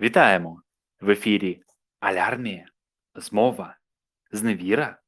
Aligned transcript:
Вітаємо! 0.00 0.62
В 1.00 1.10
ефірі 1.10 1.62
Алярмія, 2.00 2.66
Змова, 3.14 3.76
Зневіра, 4.32 4.98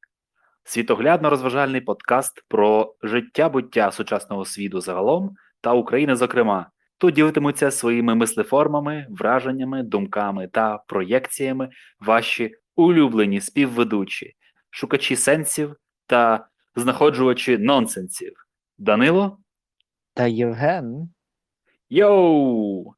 світоглядно-розважальний 0.63 1.81
подкаст 1.81 2.43
про 2.47 2.95
життя 3.03 3.49
буття 3.49 3.91
сучасного 3.91 4.45
світу 4.45 4.81
загалом 4.81 5.35
та 5.61 5.73
України, 5.73 6.15
зокрема. 6.15 6.71
Тут 6.97 7.13
ділитимуться 7.13 7.71
своїми 7.71 8.15
мислеформами, 8.15 9.07
враженнями, 9.09 9.83
думками 9.83 10.47
та 10.47 10.77
проєкціями 10.77 11.69
ваші 11.99 12.55
улюблені 12.75 13.41
співведучі, 13.41 14.35
шукачі 14.69 15.15
сенсів 15.15 15.75
та 16.05 16.47
знаходжувачі 16.75 17.57
нонсенсів. 17.57 18.33
Данило? 18.77 19.37
Та 20.13 20.27
Євген, 20.27 21.09
Йоу! 21.89 22.93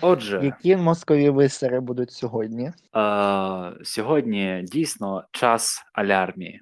Отже. 0.00 0.40
які 0.42 0.76
мозкові 0.76 1.30
висери 1.30 1.80
будуть 1.80 2.10
сьогодні? 2.12 2.72
Е, 2.96 3.72
сьогодні 3.82 4.64
дійсно 4.66 5.24
час 5.32 5.82
алярмії. 5.92 6.60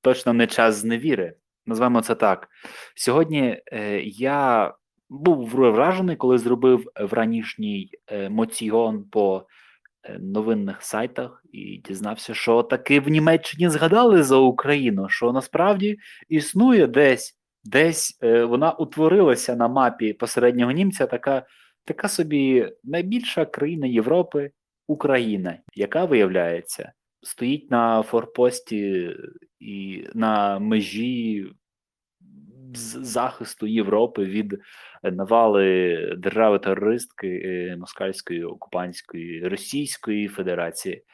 Точно 0.00 0.32
не 0.32 0.46
час 0.46 0.74
зневіри. 0.74 1.34
Назвемо 1.66 2.00
це 2.00 2.14
так. 2.14 2.48
Сьогодні 2.94 3.62
е, 3.72 4.00
я 4.02 4.72
був 5.12 5.48
вражений, 5.48 6.16
коли 6.16 6.38
зробив 6.38 6.90
вранішній 7.00 7.90
е, 8.06 8.28
моціон 8.28 9.04
по 9.04 9.46
е, 10.04 10.18
новинних 10.18 10.82
сайтах 10.82 11.44
і 11.52 11.82
дізнався, 11.84 12.34
що 12.34 12.62
таки 12.62 13.00
в 13.00 13.08
Німеччині 13.08 13.68
згадали 13.68 14.22
за 14.22 14.36
Україну, 14.36 15.08
що 15.08 15.32
насправді 15.32 15.98
існує 16.28 16.86
десь, 16.86 17.38
десь 17.64 18.18
е, 18.22 18.44
вона 18.44 18.72
утворилася 18.72 19.56
на 19.56 19.68
мапі 19.68 20.12
посереднього 20.12 20.72
німця 20.72 21.06
така 21.06 21.46
така 21.84 22.08
собі 22.08 22.72
найбільша 22.84 23.44
країна 23.44 23.86
Європи 23.86 24.50
Україна, 24.86 25.58
яка 25.74 26.04
виявляється, 26.04 26.92
стоїть 27.22 27.70
на 27.70 28.02
форпості 28.02 29.10
і 29.60 30.06
на 30.14 30.58
межі 30.58 31.46
захисту 33.02 33.66
Європи 33.66 34.24
від 34.24 34.60
навали 35.02 35.96
держави-терористки 36.18 37.28
е, 37.28 37.76
Москальської 37.76 38.44
окупантської 38.44 39.48
Російської 39.48 40.28
Федерації. 40.28 41.04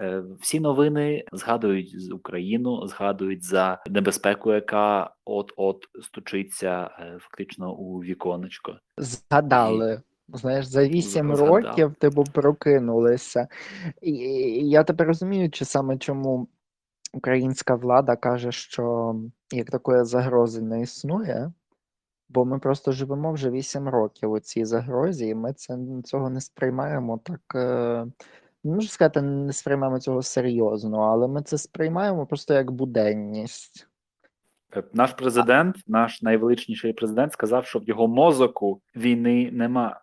Е, 0.00 0.22
всі 0.40 0.60
новини 0.60 1.24
згадують 1.32 2.00
з 2.00 2.10
Україну, 2.10 2.86
згадують 2.86 3.44
за 3.44 3.82
небезпеку, 3.90 4.52
яка 4.52 5.14
от-от 5.24 5.84
стучиться 6.02 6.90
е, 7.00 7.18
фактично 7.20 7.74
у 7.74 7.98
віконечко. 7.98 8.78
Згадали. 8.98 10.02
Знаєш, 10.28 10.66
за 10.66 10.88
вісім 10.88 11.32
років 11.32 11.94
типу 11.94 12.24
прокинулися. 12.24 13.48
І 14.02 14.12
я 14.68 14.84
тепер 14.84 15.06
розумію, 15.06 15.50
чи 15.50 15.64
саме 15.64 15.98
чому 15.98 16.48
українська 17.12 17.74
влада 17.74 18.16
каже, 18.16 18.52
що 18.52 19.14
як 19.52 19.70
такої 19.70 20.04
загрози 20.04 20.62
не 20.62 20.82
існує, 20.82 21.52
бо 22.28 22.44
ми 22.44 22.58
просто 22.58 22.92
живемо 22.92 23.32
вже 23.32 23.50
вісім 23.50 23.88
років 23.88 24.32
у 24.32 24.40
цій 24.40 24.64
загрозі, 24.64 25.26
і 25.26 25.34
ми 25.34 25.52
це 25.52 25.78
цього 26.04 26.30
не 26.30 26.40
сприймаємо 26.40 27.20
так. 27.24 27.40
Е, 27.54 28.06
не 28.64 28.74
можу 28.74 28.88
сказати, 28.88 29.22
не 29.22 29.52
сприймаємо 29.52 30.00
цього 30.00 30.22
серйозно, 30.22 30.98
але 30.98 31.28
ми 31.28 31.42
це 31.42 31.58
сприймаємо 31.58 32.26
просто 32.26 32.54
як 32.54 32.70
буденність. 32.70 33.88
Е, 34.76 34.82
наш 34.92 35.12
президент, 35.12 35.76
наш 35.86 36.22
найвеличніший 36.22 36.92
президент, 36.92 37.32
сказав, 37.32 37.66
що 37.66 37.78
в 37.78 37.84
його 37.84 38.08
мозоку 38.08 38.80
війни 38.96 39.50
нема. 39.52 40.00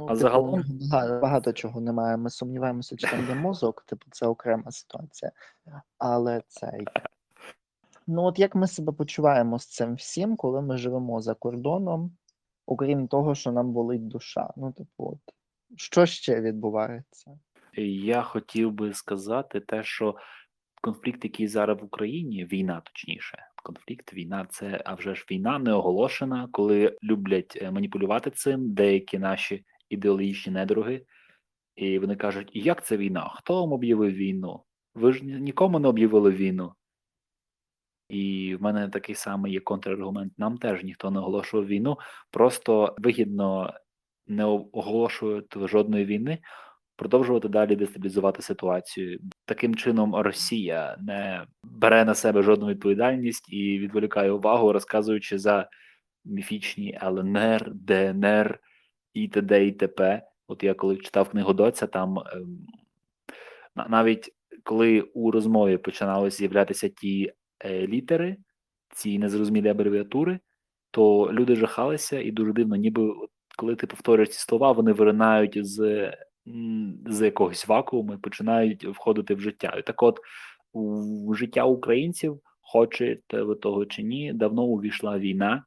Ну, 0.00 0.06
а 0.06 0.08
типу, 0.08 0.20
загалом 0.20 0.64
багато, 0.90 1.20
багато 1.20 1.52
чого 1.52 1.80
немає. 1.80 2.16
Ми 2.16 2.30
сумніваємося, 2.30 2.96
чи 2.96 3.06
там 3.06 3.28
є 3.28 3.34
мозок, 3.34 3.82
типу, 3.86 4.06
це 4.10 4.26
окрема 4.26 4.70
ситуація. 4.70 5.32
Але 5.98 6.42
цей. 6.48 6.86
Ну, 8.06 8.22
от 8.22 8.38
як 8.38 8.54
ми 8.54 8.66
себе 8.66 8.92
почуваємо 8.92 9.58
з 9.58 9.66
цим 9.66 9.94
всім, 9.94 10.36
коли 10.36 10.62
ми 10.62 10.78
живемо 10.78 11.20
за 11.20 11.34
кордоном, 11.34 12.12
окрім 12.66 13.08
того, 13.08 13.34
що 13.34 13.52
нам 13.52 13.72
болить 13.72 14.08
душа. 14.08 14.50
Ну, 14.56 14.72
типу, 14.72 15.06
от, 15.12 15.34
що 15.76 16.06
ще 16.06 16.40
відбувається? 16.40 17.38
Я 17.76 18.22
хотів 18.22 18.72
би 18.72 18.94
сказати 18.94 19.60
те, 19.60 19.82
що 19.82 20.16
конфлікт, 20.82 21.24
який 21.24 21.48
зараз 21.48 21.80
в 21.80 21.84
Україні, 21.84 22.44
війна 22.44 22.82
точніше, 22.84 23.38
конфлікт, 23.62 24.14
війна 24.14 24.46
це 24.50 24.82
а 24.84 24.94
вже 24.94 25.14
ж 25.14 25.26
війна 25.30 25.58
не 25.58 25.72
оголошена, 25.72 26.48
коли 26.52 26.96
люблять 27.02 27.58
е, 27.62 27.70
маніпулювати 27.70 28.30
цим 28.30 28.74
деякі 28.74 29.18
наші 29.18 29.64
ідеологічні 29.90 30.52
недруги, 30.52 31.06
і 31.76 31.98
вони 31.98 32.16
кажуть: 32.16 32.50
як 32.54 32.86
це 32.86 32.96
війна? 32.96 33.34
Хто 33.36 33.60
вам 33.60 33.72
об'явив 33.72 34.12
війну? 34.12 34.62
Ви 34.94 35.12
ж 35.12 35.24
нікому 35.24 35.78
не 35.78 35.88
об'явили 35.88 36.30
війну. 36.30 36.72
І 38.08 38.56
в 38.56 38.62
мене 38.62 38.88
такий 38.88 39.14
самий 39.14 39.52
є 39.52 39.60
контраргумент. 39.60 40.32
Нам 40.38 40.58
теж 40.58 40.84
ніхто 40.84 41.10
не 41.10 41.18
оголошував 41.18 41.66
війну, 41.66 41.96
просто 42.30 42.96
вигідно 42.98 43.74
не 44.26 44.44
оголошувати 44.44 45.68
жодної 45.68 46.04
війни, 46.04 46.38
продовжувати 46.96 47.48
далі 47.48 47.76
дестабілізувати 47.76 48.42
ситуацію. 48.42 49.20
Таким 49.44 49.74
чином, 49.74 50.16
Росія 50.16 50.96
не 51.00 51.46
бере 51.64 52.04
на 52.04 52.14
себе 52.14 52.42
жодну 52.42 52.66
відповідальність 52.66 53.52
і 53.52 53.78
відволікає 53.78 54.30
увагу, 54.30 54.72
розказуючи 54.72 55.38
за 55.38 55.68
міфічні 56.24 56.98
ЛНР, 57.02 57.70
ДНР 57.74 58.60
і 59.14 59.28
т.д. 59.28 59.66
і 59.66 59.72
т.п. 59.72 60.22
От 60.48 60.62
я 60.62 60.74
коли 60.74 60.96
читав 60.96 61.28
книгу 61.28 61.52
Доця, 61.52 61.86
там 61.86 62.18
ем, 62.18 62.66
навіть 63.88 64.30
коли 64.62 65.00
у 65.00 65.30
розмові 65.30 65.76
починали 65.76 66.30
з'являтися 66.30 66.88
ті 66.88 67.32
е, 67.64 67.86
літери, 67.86 68.36
ці 68.94 69.18
незрозумілі 69.18 69.68
абревіатури, 69.68 70.38
то 70.90 71.32
люди 71.32 71.56
жахалися 71.56 72.20
і 72.20 72.30
дуже 72.30 72.52
дивно, 72.52 72.76
ніби 72.76 73.14
коли 73.56 73.76
ти 73.76 73.86
повторюєш 73.86 74.28
ці 74.28 74.38
слова, 74.38 74.72
вони 74.72 74.92
виринають 74.92 75.66
з 75.66 76.10
з 77.06 77.24
якогось 77.24 77.68
вакууму 77.68 78.14
і 78.14 78.16
починають 78.16 78.84
входити 78.84 79.34
в 79.34 79.40
життя. 79.40 79.74
І 79.78 79.82
так, 79.82 80.02
от 80.02 80.20
у 80.72 81.34
життя 81.34 81.64
українців, 81.64 82.40
хочете 82.60 83.42
ви 83.42 83.54
того 83.54 83.86
чи 83.86 84.02
ні, 84.02 84.32
давно 84.32 84.62
увійшла 84.62 85.18
війна. 85.18 85.64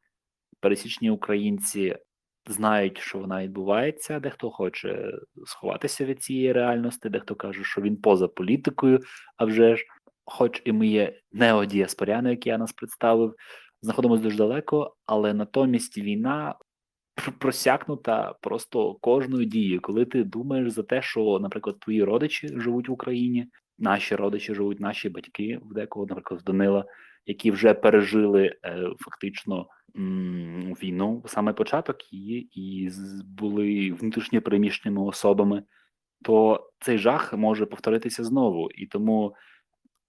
Пересічні 0.60 1.10
українці 1.10 1.96
знають, 2.48 2.98
що 2.98 3.20
вона 3.20 3.44
відбувається. 3.44 4.20
Дехто 4.20 4.50
хоче 4.52 5.12
сховатися 5.46 6.06
від 6.06 6.24
цієї 6.24 6.52
реальності, 6.52 7.10
дехто 7.10 7.36
каже, 7.36 7.64
що 7.64 7.82
він 7.82 7.98
поза 7.98 8.28
політикою. 8.28 9.00
А 9.38 9.46
вже 9.46 9.76
ж, 9.76 9.84
хоч 10.26 10.62
і 10.66 10.72
ми 10.72 10.88
є 10.88 11.20
неодіаспоряни, 11.32 12.30
як 12.30 12.48
я 12.48 12.58
нас 12.58 12.74
представив, 12.74 13.36
знаходимося 13.82 14.24
дуже 14.24 14.38
далеко, 14.38 14.96
але 15.06 15.34
натомість 15.34 15.98
війна 15.98 16.56
просякнута 17.40 18.34
просто 18.42 18.94
кожною 18.94 19.46
дією, 19.46 19.82
коли 19.82 20.06
ти 20.06 20.24
думаєш 20.24 20.72
за 20.72 20.84
те, 20.84 21.02
що, 21.02 21.40
наприклад, 21.42 21.80
твої 21.80 22.04
родичі 22.04 22.48
живуть 22.48 22.90
в 22.90 22.92
Україні, 22.92 23.48
наші 23.78 24.16
родичі 24.16 24.54
живуть, 24.54 24.80
наші 24.80 25.10
батьки 25.10 25.60
в 25.64 25.74
декого, 25.74 26.06
наприклад, 26.06 26.42
Данила, 26.46 26.86
які 27.26 27.52
вже 27.52 27.74
пережили 27.74 28.56
е, 28.66 28.88
фактично 29.00 29.68
війну 30.82 31.24
саме 31.26 31.54
початок 31.54 32.14
її 32.14 32.50
і 32.54 32.90
були 33.26 33.92
внутрішньо 33.92 34.42
переміщеними 34.42 35.02
особами, 35.02 35.64
то 36.24 36.70
цей 36.80 36.98
жах 36.98 37.34
може 37.34 37.66
повторитися 37.66 38.24
знову. 38.24 38.72
І 38.72 38.86
тому 38.86 39.36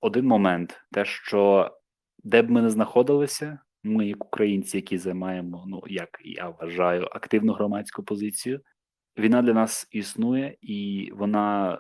один 0.01 0.27
момент, 0.27 0.81
те, 0.93 1.05
що 1.05 1.71
де 2.25 2.43
б 2.43 2.51
ми 2.51 2.63
не 2.63 2.71
знаходилися, 2.71 3.59
ми, 3.83 4.07
як 4.07 4.25
українці, 4.25 4.77
які 4.77 4.99
займаємо, 4.99 5.65
ну 5.67 5.83
як 5.87 6.21
я 6.25 6.49
вважаю, 6.49 7.09
активну 7.13 7.53
громадську 7.53 8.03
позицію, 8.03 8.61
війна 9.19 9.43
для 9.43 9.53
нас 9.53 9.89
існує, 9.91 10.57
і 10.61 11.11
вона 11.15 11.79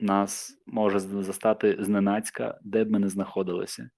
нас 0.00 0.58
може 0.66 0.98
застати 0.98 1.76
зненацька, 1.80 2.58
де 2.62 2.84
б 2.84 2.90
ми 2.90 2.98
не 2.98 3.08
знаходилися. 3.08 3.90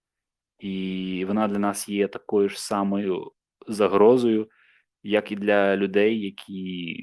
І 0.62 1.24
вона 1.28 1.48
для 1.48 1.58
нас 1.58 1.88
є 1.88 2.08
такою 2.08 2.48
ж 2.48 2.62
самою 2.62 3.32
загрозою, 3.68 4.48
як 5.02 5.32
і 5.32 5.36
для 5.36 5.76
людей, 5.76 6.20
які, 6.20 6.96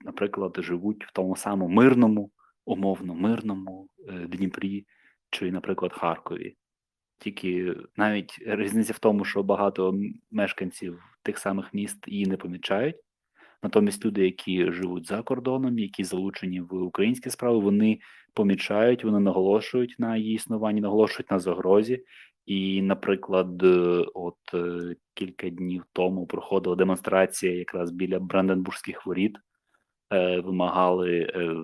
наприклад, 0.00 0.56
живуть 0.58 1.04
в 1.04 1.12
тому 1.12 1.36
самому 1.36 1.74
мирному, 1.74 2.30
умовно 2.64 3.14
мирному 3.14 3.88
е, 4.08 4.12
Дніпрі 4.12 4.86
чи, 5.30 5.52
наприклад, 5.52 5.92
Харкові. 5.92 6.56
Тільки 7.18 7.74
навіть 7.96 8.38
різниця 8.46 8.92
в 8.92 8.98
тому, 8.98 9.24
що 9.24 9.42
багато 9.42 9.94
мешканців 10.30 11.02
тих 11.22 11.38
самих 11.38 11.74
міст 11.74 12.08
її 12.08 12.26
не 12.26 12.36
помічають. 12.36 12.96
Натомість 13.62 14.04
люди, 14.04 14.24
які 14.24 14.72
живуть 14.72 15.06
за 15.06 15.22
кордоном, 15.22 15.78
які 15.78 16.04
залучені 16.04 16.60
в 16.60 16.74
українські 16.74 17.30
справи, 17.30 17.58
вони 17.58 17.98
помічають, 18.34 19.04
вони 19.04 19.20
наголошують 19.20 19.96
на 19.98 20.16
її 20.16 20.34
існуванні, 20.34 20.80
наголошують 20.80 21.30
на 21.30 21.38
загрозі. 21.38 22.04
І, 22.46 22.82
наприклад, 22.82 23.62
от 24.14 24.38
е, 24.54 24.96
кілька 25.14 25.50
днів 25.50 25.84
тому 25.92 26.26
проходила 26.26 26.76
демонстрація 26.76 27.58
якраз 27.58 27.90
біля 27.90 28.20
Бранденбурзьких 28.20 29.06
воріт 29.06 29.36
е, 30.12 30.40
вимагали 30.40 31.20
е, 31.20 31.56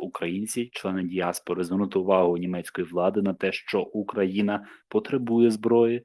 українці, 0.00 0.70
члени 0.72 1.02
діаспори, 1.02 1.64
звернути 1.64 1.98
увагу 1.98 2.36
німецької 2.36 2.86
влади 2.86 3.22
на 3.22 3.34
те, 3.34 3.52
що 3.52 3.80
Україна 3.80 4.66
потребує 4.88 5.50
зброї. 5.50 6.04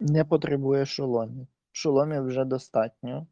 Не 0.00 0.24
потребує 0.24 0.86
шоломів. 0.86 1.46
Шоломів 1.72 2.26
вже 2.26 2.44
достатньо. 2.44 3.26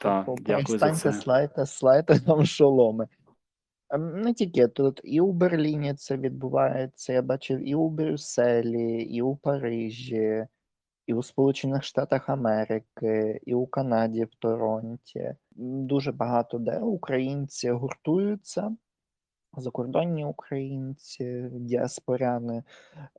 Так, 0.00 0.26
Тобто 0.26 0.44
дякую 0.46 0.78
за 0.78 0.92
це. 0.92 1.12
слайте, 1.12 1.66
слайте 1.66 2.20
нам 2.26 2.44
шоломи. 2.44 3.08
Не 3.98 4.34
тільки 4.34 4.68
тут, 4.68 5.00
і 5.04 5.20
у 5.20 5.32
Берліні 5.32 5.94
це 5.94 6.16
відбувається. 6.16 7.12
Я 7.12 7.22
бачив 7.22 7.68
і 7.68 7.74
у 7.74 7.88
Брюсселі, 7.88 9.02
і 9.02 9.22
у 9.22 9.36
Парижі, 9.36 10.46
і 11.06 11.14
у 11.14 11.22
Сполучених 11.22 11.84
Штатах 11.84 12.28
Америки, 12.28 13.40
і 13.46 13.54
у 13.54 13.66
Канаді 13.66 14.24
в 14.24 14.34
Торонті. 14.38 15.34
Дуже 15.56 16.12
багато 16.12 16.58
де 16.58 16.78
українці 16.78 17.70
гуртуються, 17.70 18.76
закордонні 19.56 20.24
українці, 20.24 21.48
діаспоряни 21.52 22.64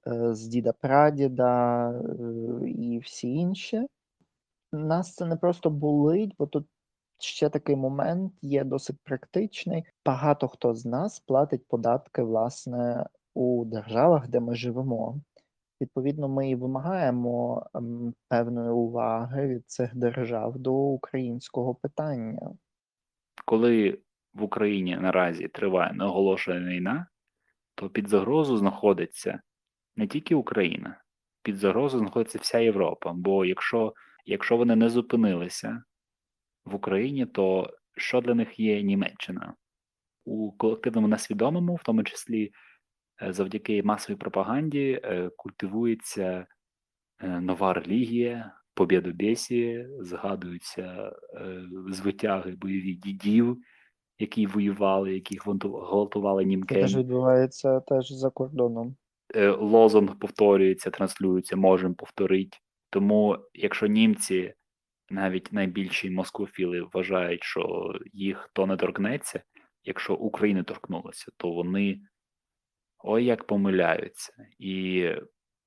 е, 0.08 0.34
з 0.34 0.48
діда 0.48 0.74
Прадіда 0.81 1.90
е, 1.92 2.69
і 2.69 3.00
всі 3.00 3.34
інші. 3.34 3.88
Нас 4.72 5.16
це 5.16 5.26
не 5.26 5.36
просто 5.36 5.69
болить, 5.69 6.36
бо 6.40 6.48
тут 6.48 6.68
ще 7.24 7.50
такий 7.50 7.75
момент 7.75 8.34
є 8.42 8.64
досить 8.64 8.98
практичний. 9.04 9.84
Багато 10.06 10.48
хто 10.48 10.74
з 10.74 10.86
нас 10.86 11.20
платить 11.20 11.68
податки, 11.68 12.22
власне, 12.22 13.06
у 13.34 13.66
державах, 13.66 14.28
де 14.28 14.40
ми 14.40 14.56
живемо. 14.56 15.22
Відповідно, 15.81 16.30
ми 16.30 16.50
і 16.50 16.56
вимагаємо 16.56 17.66
ем, 17.74 18.14
певної 18.30 18.70
уваги 18.70 19.48
від 19.48 19.70
цих 19.70 19.96
держав 19.96 20.60
до 20.60 20.74
українського 20.74 21.75
питання. 21.75 22.52
Коли 23.46 24.00
в 24.34 24.44
Україні 24.44 24.98
наразі 24.98 25.48
триває 25.48 25.94
неоголошена 25.94 26.69
війна, 26.69 27.08
то 27.76 27.90
під 27.90 28.10
загрозу 28.10 28.58
знаходиться 28.58 29.42
не 29.96 30.08
тільки 30.08 30.36
Україна, 30.36 31.02
під 31.42 31.56
загрозу 31.56 31.98
знаходиться 32.00 32.40
вся 32.40 32.60
Європа. 32.60 33.14
Бо 33.14 33.46
якщо, 33.46 33.94
якщо 34.26 34.58
вони 34.58 34.76
не 34.76 34.90
зупинилися 34.90 35.84
в 36.65 36.75
Україні, 36.75 37.25
то 37.25 37.69
що 37.98 38.21
для 38.21 38.33
них 38.33 38.60
є 38.60 38.81
Німеччина? 38.81 39.54
У 40.25 40.51
колективному 40.51 41.07
несвідомому, 41.07 41.75
в 41.75 41.83
тому 41.83 42.04
числі 42.04 42.51
е, 43.21 43.33
завдяки 43.33 43.83
масовій 43.83 44.18
пропаганді, 44.18 45.01
е, 45.04 45.30
культивується 45.38 46.45
е, 47.21 47.27
нова 47.42 47.74
релігія, 47.74 48.54
побєдобєсі, 48.74 49.88
згадуються 50.00 51.13
звитяги 51.89 52.51
бойові 52.56 52.94
дідів, 52.94 53.57
які 54.19 54.48
воювали, 54.48 55.13
яких 55.13 55.45
гвалту- 55.48 55.88
гвалтували 55.88 56.44
Це 56.44 56.48
німки. 56.50 56.75
теж 56.75 56.98
відбувається 56.98 57.80
теж 57.80 58.07
за 58.12 58.30
кордоном. 58.30 58.95
Лозунг 59.59 60.19
повторюється, 60.19 60.89
транслюється, 60.89 61.56
можемо 61.56 61.94
повторити. 61.94 62.57
Тому, 62.89 63.38
якщо 63.54 63.88
німці, 63.88 64.54
навіть 65.10 65.54
найбільші 65.54 66.10
москофіли, 66.10 66.82
вважають, 66.82 67.44
що 67.44 67.94
їх 68.14 68.50
то 68.54 68.66
не 68.66 68.78
торкнеться, 68.78 69.42
якщо 69.84 70.16
Україна 70.16 70.64
торкнулася, 70.64 71.32
то 71.38 71.52
вони 71.52 72.00
ой 73.00 73.26
як 73.26 73.44
помиляються. 73.44 74.34
І 74.60 75.10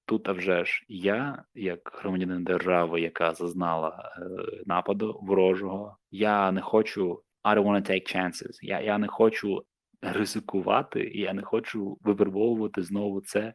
тут, 0.07 0.29
а 0.29 0.33
вже 0.33 0.65
ж, 0.65 0.85
я, 0.89 1.45
як 1.55 2.01
громадянин 2.03 2.45
держави, 2.45 3.01
яка 3.01 3.35
зазнала 3.35 4.17
е, 4.19 4.23
нападу 4.67 5.21
ворожого, 5.23 5.99
я 6.11 6.53
не 6.53 6.61
хочу 6.61 7.23
I 7.45 7.55
don't 7.55 7.65
want 7.65 7.77
to 7.77 7.91
take 7.91 8.17
chances. 8.17 8.59
Я, 8.63 8.81
я 8.81 8.99
не 8.99 9.07
хочу 9.07 9.65
ризикувати, 10.03 11.01
і 11.01 11.21
я 11.21 11.33
не 11.33 11.43
хочу 11.43 11.99
випробовувати 12.01 12.83
знову 12.83 13.21
це, 13.21 13.55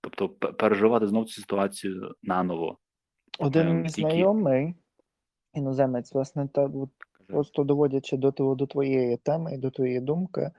тобто 0.00 0.28
переживати 0.28 1.06
знову 1.06 1.24
цю 1.24 1.40
ситуацію 1.40 2.14
наново. 2.22 2.78
Один 3.38 3.68
Ем, 3.68 3.82
мій 3.82 3.88
знайомий, 3.88 4.74
іноземець, 5.54 6.14
власне, 6.14 6.48
та 6.48 6.66
от 6.66 6.90
просто 7.26 7.64
доводячи 7.64 8.16
до 8.16 8.30
до 8.30 8.66
твоєї 8.66 9.16
теми 9.16 9.54
і 9.54 9.58
до 9.58 9.70
твоєї 9.70 10.00
думки, 10.00 10.50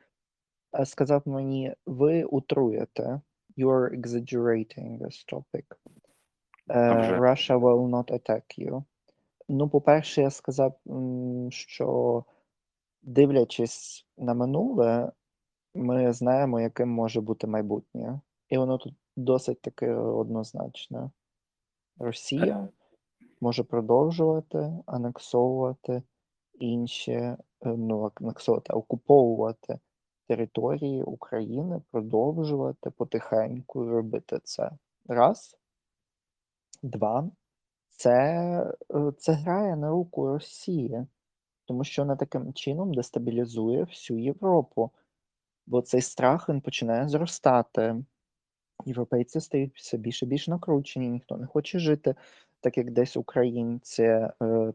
е, 0.80 0.86
сказав 0.86 1.22
мені: 1.26 1.74
ви 1.86 2.24
утруєте. 2.24 3.22
You're 3.58 4.00
exaggerating 4.00 5.00
this 5.00 5.34
topic. 5.34 5.66
Е, 6.70 6.98
вже. 7.00 7.20
Russia 7.20 7.60
will 7.60 7.90
not 7.90 8.12
attack 8.12 8.60
you. 8.60 8.84
Ну, 9.50 9.70
по-перше, 9.70 10.22
я 10.22 10.30
сказав, 10.30 10.80
що 11.50 12.24
дивлячись 13.02 14.08
на 14.18 14.34
минуле, 14.34 15.12
ми 15.76 16.14
знаємо, 16.14 16.62
яким 16.62 16.90
може 16.90 17.22
бути 17.22 17.48
майбутнє. 17.48 18.20
І 18.50 18.58
воно 18.58 18.78
тут 18.78 18.94
досить 19.16 19.62
таки 19.62 19.92
однозначне. 19.94 21.10
Росія 21.98 22.68
може 23.46 23.64
продовжувати 23.64 24.74
анексовувати 24.86 26.04
інші, 26.54 27.12
е, 27.12 27.38
ну, 27.62 28.12
анексовувати, 28.16 28.74
окуповувати 28.74 29.80
території 30.28 31.04
України, 31.04 31.82
продовжувати 31.92 32.90
потихеньку 32.90 33.90
робити 33.90 34.40
це. 34.44 34.72
Раз. 35.08 35.58
Два. 36.84 37.30
Це, 37.90 38.14
е, 38.96 39.12
це 39.18 39.32
грає 39.34 39.76
на 39.76 39.90
руку 39.90 40.28
Росії, 40.28 41.08
тому 41.66 41.84
що 41.84 42.02
вона 42.02 42.16
таким 42.16 42.54
чином 42.54 42.94
дестабілізує 42.94 43.84
всю 43.84 44.20
Європу, 44.20 44.92
бо 45.66 45.82
цей 45.82 46.02
страх 46.02 46.50
він 46.50 46.62
починає 46.62 47.10
зростати. 47.10 47.96
Європейці 48.86 49.42
стають 49.42 49.76
все 49.76 49.98
більше 49.98 50.26
і 50.26 50.30
більш 50.30 50.48
накручені, 50.48 51.10
ніхто 51.10 51.38
не 51.38 51.48
хоче 51.48 51.80
жити, 51.80 52.16
так 52.66 52.78
як 52.78 52.92
десь 52.92 53.18
українці, 53.18 54.04
е, 54.04 54.74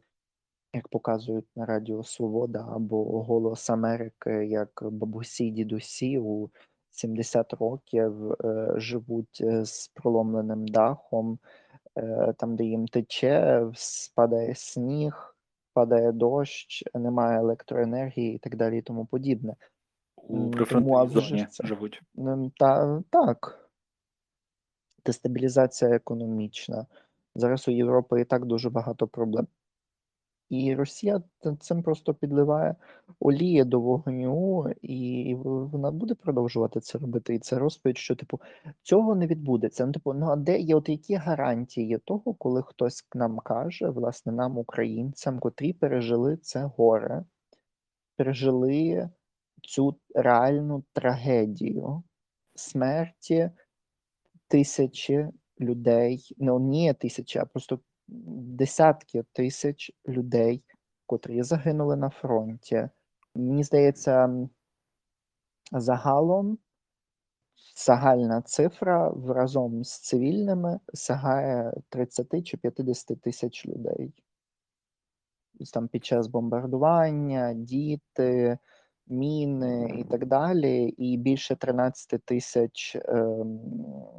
як 0.75 0.89
показують 0.89 1.47
на 1.57 1.67
Радіо 1.67 2.05
Свобода 2.05 2.69
або 2.73 3.23
Голос 3.23 3.71
Америки, 3.71 4.31
як 4.47 4.83
бабусі, 4.83 5.51
дідусі 5.51 6.19
у 6.19 6.51
70 6.91 7.53
років 7.53 8.33
е, 8.33 8.73
живуть 8.77 9.39
е, 9.41 9.65
з 9.65 9.89
проломленим 9.89 10.69
дахом, 10.69 11.39
там, 12.39 12.57
де 12.57 12.65
їм 12.65 12.89
тече, 12.89 13.67
спадає 13.75 14.55
сніг, 14.55 15.37
падає 15.73 16.13
дощ, 16.13 16.85
немає 16.95 17.39
електроенергії 17.39 18.35
і 18.35 18.39
так 18.39 18.57
далі 18.57 18.79
і 18.79 18.83
тому 18.83 19.07
подібне. 19.07 19.55
У 20.17 20.51
прифронтовій 20.51 21.21
зоні 21.21 21.47
живуть. 21.65 22.03
Та, 22.57 23.03
так. 23.11 23.71
Дестабілізація 25.05 25.91
економічна. 25.91 26.87
Зараз 27.35 27.69
у 27.69 27.71
Європи 27.71 28.21
і 28.21 28.25
так 28.25 28.45
дуже 28.45 28.71
багато 28.71 29.07
проблем. 29.09 29.47
І 30.51 30.75
Росія 30.75 31.23
цим 31.61 31.83
просто 31.83 32.15
підливає 32.15 32.77
олії 33.21 33.65
до 33.65 33.81
вогню, 33.81 34.71
і 34.83 35.35
вона 35.45 35.91
буде 35.91 36.15
продовжувати 36.15 36.81
це 36.81 36.99
робити. 36.99 37.35
І 37.35 37.39
це 37.39 37.59
розповідь, 37.59 37.99
що 37.99 38.17
типу 38.17 38.41
цього 38.83 39.15
не 39.15 39.27
відбудеться. 39.27 39.87
Ну, 39.87 39.93
типу, 39.93 40.13
ну 40.13 40.27
а 40.27 40.37
де 40.37 40.59
є 40.59 40.75
от 40.75 40.89
які 40.89 41.15
гарантії 41.15 41.99
того, 41.99 42.35
коли 42.35 42.63
хтось 42.63 43.09
нам 43.15 43.39
каже, 43.39 43.89
власне, 43.89 44.33
нам, 44.33 44.59
українцям, 44.59 45.39
котрі 45.39 45.73
пережили 45.73 46.37
це 46.37 46.71
горе, 46.77 47.25
пережили 48.17 49.11
цю 49.63 49.97
реальну 50.15 50.85
трагедію 50.93 52.03
смерті 52.55 53.51
тисячі 54.49 55.29
людей, 55.61 56.35
не 56.39 56.53
однієї 56.53 56.95
тисячі, 56.95 57.41
а 57.41 57.45
просто 57.45 57.81
десятки 58.09 59.25
тисяч 59.33 59.93
людей, 60.09 60.65
котрі 61.07 61.43
загинули 61.43 61.97
на 61.97 62.11
фронті. 62.11 62.89
Мені 63.35 63.65
здається, 63.65 64.47
загалом 65.73 66.59
загальна 67.77 68.43
цифра 68.43 69.15
разом 69.29 69.85
з 69.85 69.99
цивільними 69.99 70.81
сягає 70.95 71.73
30 71.89 72.47
чи 72.47 72.57
50 72.57 73.21
тисяч 73.21 73.67
людей. 73.67 74.13
Там 75.73 75.89
під 75.89 76.05
час 76.05 76.27
бомбардування, 76.27 77.55
діти, 77.55 78.59
міни 79.11 79.95
і 79.99 80.05
так 80.05 80.27
далі, 80.27 80.85
і 80.85 81.17
більше 81.17 81.57
13 81.57 82.25
тисяч 82.25 82.97
ем, 83.05 83.61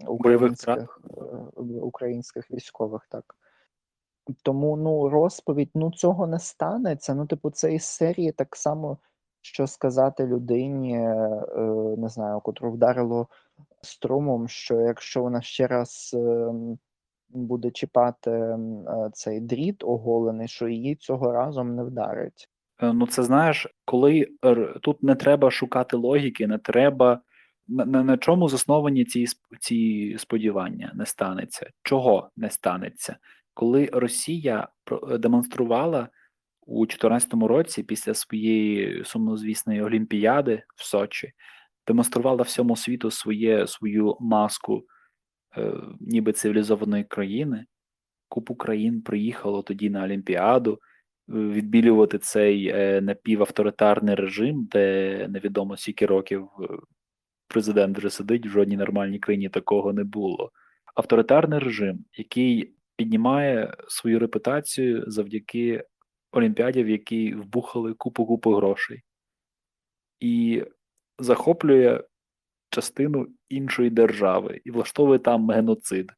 українських, 0.07 1.01
е, 1.17 1.61
українських 1.61 2.51
військових, 2.51 3.07
так. 3.09 3.35
Тому 4.43 4.77
ну, 4.77 5.09
розповідь 5.09 5.71
ну, 5.75 5.91
цього 5.91 6.27
не 6.27 6.39
станеться. 6.39 7.15
Ну, 7.15 7.25
типу, 7.25 7.49
це 7.49 7.73
із 7.73 7.83
серії 7.83 8.31
так 8.31 8.55
само, 8.55 8.97
що 9.41 9.67
сказати 9.67 10.27
людині, 10.27 10.97
е, 10.97 11.95
не 11.97 12.09
знаю, 12.09 12.39
котру 12.39 12.71
вдарило 12.71 13.27
струмом, 13.81 14.47
що 14.47 14.81
якщо 14.81 15.21
вона 15.21 15.41
ще 15.41 15.67
раз 15.67 16.11
ем, 16.13 16.79
буде 17.29 17.71
чіпати 17.71 18.31
ем, 18.31 18.87
е, 18.87 19.09
цей 19.13 19.39
дріт 19.39 19.83
оголений, 19.83 20.47
що 20.47 20.67
її 20.67 20.95
цього 20.95 21.31
разом 21.31 21.75
не 21.75 21.83
вдарить. 21.83 22.50
Е, 22.81 22.93
ну, 22.93 23.07
це 23.07 23.23
знаєш, 23.23 23.67
коли 23.85 24.27
тут 24.81 25.03
не 25.03 25.15
треба 25.15 25.51
шукати 25.51 25.97
логіки, 25.97 26.47
не 26.47 26.57
треба 26.57 27.21
на, 27.67 27.85
на, 27.85 28.03
на 28.03 28.17
чому 28.17 28.49
засновані 28.49 29.05
ці, 29.05 29.25
ці 29.59 30.15
сподівання 30.19 30.91
не 30.95 31.05
станеться. 31.05 31.69
Чого 31.83 32.29
не 32.35 32.49
станеться? 32.49 33.17
Коли 33.53 33.89
Росія 33.93 34.67
про- 34.83 35.17
демонструвала 35.17 36.09
у 36.67 36.85
2014 36.85 37.33
році, 37.33 37.83
після 37.83 38.13
своєї 38.13 39.05
сумнозвісної 39.05 39.81
Олімпіади 39.81 40.63
в 40.75 40.83
Сочі, 40.83 41.31
демонструвала 41.87 42.43
всьому 42.43 42.75
світу 42.75 43.11
своє, 43.11 43.67
свою 43.67 44.17
маску 44.19 44.83
е, 45.57 45.73
ніби 45.99 46.33
цивілізованої 46.33 47.03
країни. 47.03 47.65
Купу 48.29 48.55
країн 48.55 49.01
приїхало 49.01 49.61
тоді 49.61 49.89
на 49.89 50.03
Олімпіаду 50.03 50.73
е, 50.73 50.90
відбілювати 51.27 52.17
цей 52.19 52.67
е, 52.67 53.01
напівавторитарний 53.01 54.15
режим, 54.15 54.67
де 54.71 55.27
невідомо 55.29 55.77
скільки 55.77 56.05
років 56.05 56.49
е, 56.61 56.67
президент 57.47 57.97
вже 57.97 58.09
сидить, 58.09 58.45
в 58.45 58.49
жодній 58.49 58.77
нормальній 58.77 59.19
країні 59.19 59.49
такого 59.49 59.93
не 59.93 60.03
було. 60.03 60.51
Авторитарний 60.95 61.59
режим, 61.59 62.05
який 62.17 62.73
піднімає 62.95 63.73
свою 63.87 64.19
репутацію 64.19 65.03
завдяки 65.07 65.83
Олімпіаді, 66.31 66.83
в 66.83 66.89
якій 66.89 67.35
вбухали 67.35 67.93
купу-купу 67.93 68.53
грошей, 68.55 69.01
і 70.19 70.63
захоплює 71.19 72.03
частину 72.69 73.27
іншої 73.49 73.89
держави 73.89 74.61
і 74.65 74.71
влаштовує 74.71 75.19
там 75.19 75.49
геноцид 75.49 76.11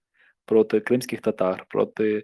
проти 0.45 0.79
кримських 0.79 1.21
татар, 1.21 1.65
проти 1.69 2.23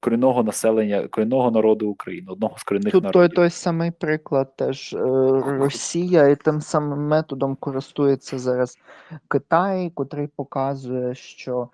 корінного 0.00 0.42
населення, 0.42 1.08
корінного 1.08 1.50
народу 1.50 1.88
України, 1.88 2.32
одного 2.32 2.58
з 2.58 2.62
корінних 2.62 2.92
Тут 2.92 3.02
той, 3.02 3.12
народів. 3.12 3.36
той 3.36 3.50
самий 3.50 3.90
приклад 3.90 4.56
теж 4.56 4.94
е, 4.94 4.98
Росія 5.46 6.28
і 6.28 6.36
тим 6.36 6.60
самим 6.60 7.08
методом 7.08 7.56
користується 7.56 8.38
зараз 8.38 8.78
Китай, 9.28 9.90
котрий 9.94 10.26
показує, 10.26 11.14
що 11.14 11.68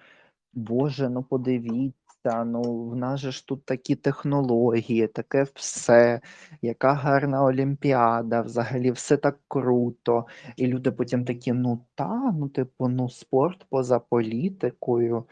Боже, 0.52 1.08
ну 1.08 1.22
подивіться, 1.22 2.44
ну 2.44 2.88
в 2.88 2.96
нас 2.96 3.20
же 3.20 3.32
ж 3.32 3.46
тут 3.46 3.64
такі 3.64 3.94
технології, 3.94 5.06
таке 5.06 5.46
все, 5.54 6.20
яка 6.62 6.92
гарна 6.92 7.44
Олімпіада, 7.44 8.40
взагалі 8.40 8.90
все 8.90 9.16
так 9.16 9.38
круто. 9.48 10.26
І 10.56 10.66
люди 10.66 10.90
потім 10.90 11.24
такі, 11.24 11.52
ну 11.52 11.80
та, 11.94 12.32
ну 12.38 12.48
типу, 12.48 12.88
ну 12.88 13.08
спорт 13.08 13.66
поза 13.70 13.98
політикою. 13.98 15.24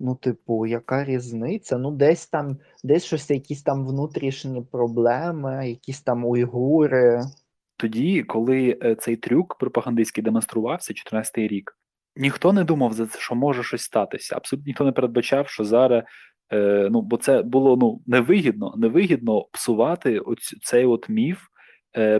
Ну, 0.00 0.14
типу, 0.14 0.66
яка 0.66 1.04
різниця? 1.04 1.78
Ну, 1.78 1.90
десь 1.90 2.26
там, 2.26 2.56
десь 2.84 3.04
щось, 3.04 3.30
якісь 3.30 3.62
там 3.62 3.86
внутрішні 3.86 4.62
проблеми, 4.72 5.68
якісь 5.68 6.00
там 6.00 6.24
уйгури. 6.24 7.22
Тоді, 7.76 8.22
коли 8.22 8.78
е, 8.82 8.94
цей 8.94 9.16
трюк 9.16 9.54
пропагандистський 9.54 10.24
демонструвався, 10.24 10.94
14-й 10.94 11.48
рік, 11.48 11.78
ніхто 12.16 12.52
не 12.52 12.64
думав 12.64 12.92
за 12.92 13.06
це, 13.06 13.18
що 13.18 13.34
може 13.34 13.62
щось 13.62 13.82
статися. 13.82 14.36
Абсолютно 14.36 14.66
ніхто 14.66 14.84
не 14.84 14.92
передбачав, 14.92 15.48
що 15.48 15.64
зараз. 15.64 16.04
Е, 16.52 16.88
ну, 16.90 17.02
бо 17.02 17.16
це 17.16 17.42
було 17.42 17.76
ну 17.76 18.02
невигідно, 18.06 18.74
невигідно 18.76 19.42
псувати 19.42 20.18
оць, 20.18 20.54
цей 20.62 20.86
от 20.86 21.08
міф, 21.08 21.40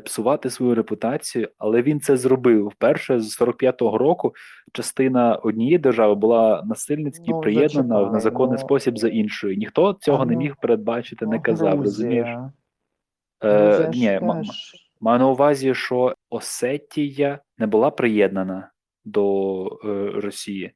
псувати 0.04 0.50
свою 0.50 0.74
репутацію, 0.74 1.48
але 1.58 1.82
він 1.82 2.00
це 2.00 2.16
зробив. 2.16 2.68
Вперше 2.68 3.20
з 3.20 3.40
45-го 3.40 3.98
року 3.98 4.34
частина 4.72 5.36
однієї 5.36 5.78
держави 5.78 6.14
була 6.14 6.62
насильницьки 6.66 7.24
Ну, 7.28 7.40
приєднана 7.40 8.00
в 8.02 8.12
незаконний 8.12 8.58
ну, 8.60 8.64
спосіб 8.66 8.98
за 8.98 9.08
іншою. 9.08 9.56
Ніхто 9.56 9.92
цього 10.00 10.22
а 10.22 10.26
не 10.26 10.32
ну, 10.32 10.38
міг 10.38 10.56
передбачити, 10.62 11.26
не 11.26 11.36
Ну, 11.36 11.42
казав, 11.42 11.80
розумієш? 11.80 12.28
Е, 13.44 13.90
ні, 13.94 14.06
м- 14.08 14.36
теж. 14.42 14.48
Маю 15.00 15.18
на 15.18 15.28
увазі, 15.28 15.74
що 15.74 16.14
Осетія 16.30 17.38
не 17.58 17.66
була 17.66 17.90
приєднана 17.90 18.70
до 19.04 19.64
е, 19.84 20.10
Росії. 20.20 20.72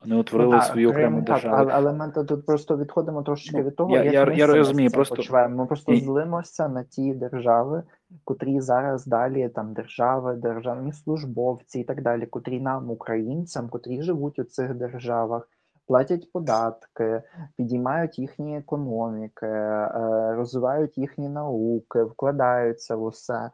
Вони 0.00 0.14
Ну 0.14 0.20
утворили 0.20 0.52
так, 0.52 0.62
свою 0.62 0.90
окрему 0.90 1.20
державу. 1.20 1.56
але, 1.58 1.72
але 1.72 1.92
ми 1.92 2.12
тут 2.26 2.46
просто 2.46 2.76
відходимо 2.76 3.22
трошечки 3.22 3.56
Ну, 3.58 3.64
від 3.64 3.76
того, 3.76 3.96
я- 3.96 4.02
як 4.04 4.12
я- 4.14 4.24
ми 4.26 4.36
я 4.36 4.46
розумію, 4.46 4.90
просто- 4.90 5.14
почуваємо. 5.16 5.56
Ми 5.56 5.66
просто 5.66 5.92
І- 5.92 6.00
злимося 6.00 6.68
на 6.68 6.84
ті 6.84 7.14
держави, 7.14 7.82
котрі 8.24 8.60
зараз 8.60 9.06
далі 9.06 9.48
там 9.48 9.72
держави, 9.72 10.34
державні 10.34 10.92
службовці 10.92 11.80
і 11.80 11.84
так 11.84 12.02
далі, 12.02 12.26
котрі 12.26 12.60
нам, 12.60 12.90
українцям, 12.90 13.68
котрі 13.68 14.02
живуть 14.02 14.38
у 14.38 14.44
цих 14.44 14.74
державах, 14.74 15.48
платять 15.86 16.32
податки, 16.32 17.22
підіймають 17.56 18.18
їхні 18.18 18.58
економіки, 18.58 19.46
е, 19.46 20.34
розвивають 20.34 20.98
їхні 20.98 21.28
науки, 21.28 22.02
вкладаються 22.02 22.96
в 22.96 23.02
усе, 23.02 23.50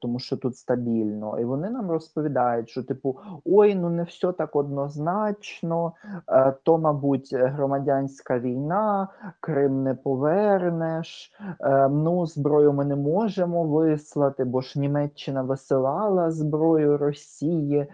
тому 0.00 0.18
що 0.18 0.36
тут 0.36 0.56
стабільно. 0.56 1.38
І 1.40 1.44
вони 1.44 1.70
нам 1.70 1.90
розповідають, 1.90 2.68
що 2.68 2.82
типу, 2.82 3.18
ой, 3.44 3.74
ну 3.74 3.90
не 3.90 4.02
все 4.02 4.32
так 4.32 4.56
однозначно, 4.56 5.92
е, 6.28 6.54
то, 6.62 6.78
мабуть, 6.78 7.34
громадянська 7.34 8.38
війна, 8.38 9.08
Крим 9.40 9.82
не 9.82 9.94
повернеш. 9.94 11.32
е, 11.60 11.88
Ну, 11.88 12.26
зброю 12.26 12.72
ми 12.72 12.84
не 12.84 12.96
можемо 12.96 13.64
вислати, 13.64 14.44
бо 14.44 14.60
ж 14.60 14.80
Німеччина 14.80 15.42
висилала 15.42 16.30
зброю 16.30 16.98
Росії 16.98 17.76
е, 17.78 17.88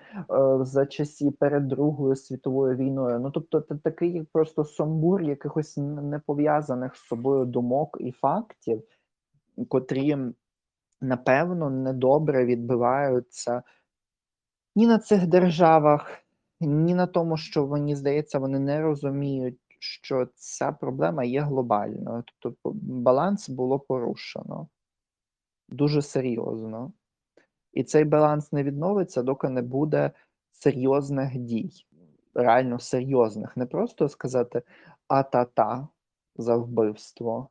за 0.61 0.87
часів 0.87 1.33
перед 1.33 1.69
Другою 1.69 2.17
світовою 2.17 2.77
війною. 2.77 3.19
Ну 3.19 3.31
тобто, 3.31 3.61
це 3.61 3.75
такий 3.75 4.29
просто 4.33 4.65
сомбур 4.65 5.23
якихось 5.23 5.77
не 5.77 6.19
пов'язаних 6.27 6.97
з 6.97 7.07
собою 7.07 7.45
думок 7.45 7.97
і 8.01 8.13
фактів, 8.13 8.83
котрі 9.69 10.17
напевно 11.05 11.71
недобре 11.71 12.45
відбиваються 12.45 13.63
ні 14.77 14.87
на 14.87 14.99
цих 14.99 15.27
державах, 15.27 16.19
ні 16.61 16.95
на 16.95 17.07
тому, 17.07 17.37
що 17.37 17.67
мені 17.67 17.97
здається, 17.97 18.39
вони 18.39 18.59
не 18.59 18.81
розуміють, 18.81 19.59
що 19.79 20.29
ця 20.35 20.73
проблема 20.73 21.25
є 21.25 21.41
глобальною. 21.41 22.25
Тобто 22.39 22.73
баланс 22.75 23.49
було 23.49 23.79
порушено 23.79 24.69
дуже 25.69 26.03
серйозно. 26.03 26.93
І 27.73 27.85
цей 27.85 28.05
баланс 28.05 28.53
не 28.53 28.63
відновиться, 28.63 29.23
доки 29.23 29.49
не 29.49 29.63
буде 29.63 30.11
серйозних 30.53 31.39
дій, 31.39 31.71
реально 32.35 32.79
серйозних. 32.79 33.57
Не 33.57 33.67
просто 33.67 34.09
сказати 34.09 34.63
а-та-та 35.09 35.89
за 36.37 36.57
вбивство, 36.57 37.49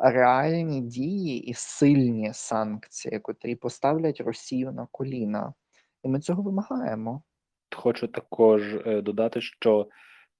реальні 0.00 0.80
дії 0.80 1.38
і 1.42 1.54
сильні 1.54 2.30
санкції, 2.34 3.20
котрі 3.20 3.56
поставлять 3.56 4.20
Росію 4.20 4.72
на 4.72 4.88
коліна. 4.92 5.54
І 6.02 6.08
ми 6.08 6.20
цього 6.20 6.42
вимагаємо. 6.42 7.22
Хочу 7.76 8.08
також 8.08 8.74
е, 8.74 9.02
додати, 9.02 9.40
що 9.40 9.88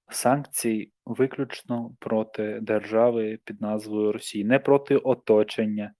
санкції 0.09 0.91
виключно 1.05 1.91
проти 1.99 2.59
держави 2.61 3.39
під 3.45 3.61
назвою 3.61 4.11
Росії, 4.11 4.45
не 4.45 4.59
проти 4.59 4.97
оточення, 4.97 5.93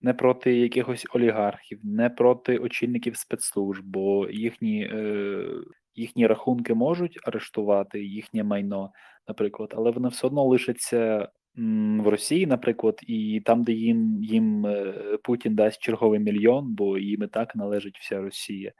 не 0.00 0.14
проти 0.14 0.54
якихось 0.56 1.06
олігархів, 1.14 1.80
не 1.82 2.10
проти 2.10 2.58
очільників 2.58 3.16
спецслужб, 3.16 3.84
бо 3.86 4.28
їхні, 4.30 4.82
е, 4.92 5.44
їхні 5.94 6.26
рахунки 6.26 6.74
можуть 6.74 7.18
арештувати, 7.24 8.04
їхнє 8.04 8.44
майно, 8.44 8.90
наприклад, 9.28 9.74
але 9.76 9.90
вони 9.90 10.08
все 10.08 10.26
одно 10.26 10.44
лишаться 10.44 10.98
м, 11.08 11.28
в 12.00 12.08
Росії, 12.08 12.46
наприклад, 12.46 13.00
і 13.06 13.42
там, 13.44 13.64
де 13.64 13.72
їм, 13.72 14.18
їм 14.22 14.66
е, 14.66 14.94
Путін 15.22 15.54
дасть 15.54 15.82
черговий 15.82 16.20
мільйон, 16.20 16.74
бо 16.74 16.98
їм 16.98 17.22
і 17.22 17.26
так 17.26 17.56
належить 17.56 17.98
вся 17.98 18.20
Росія. 18.20 18.72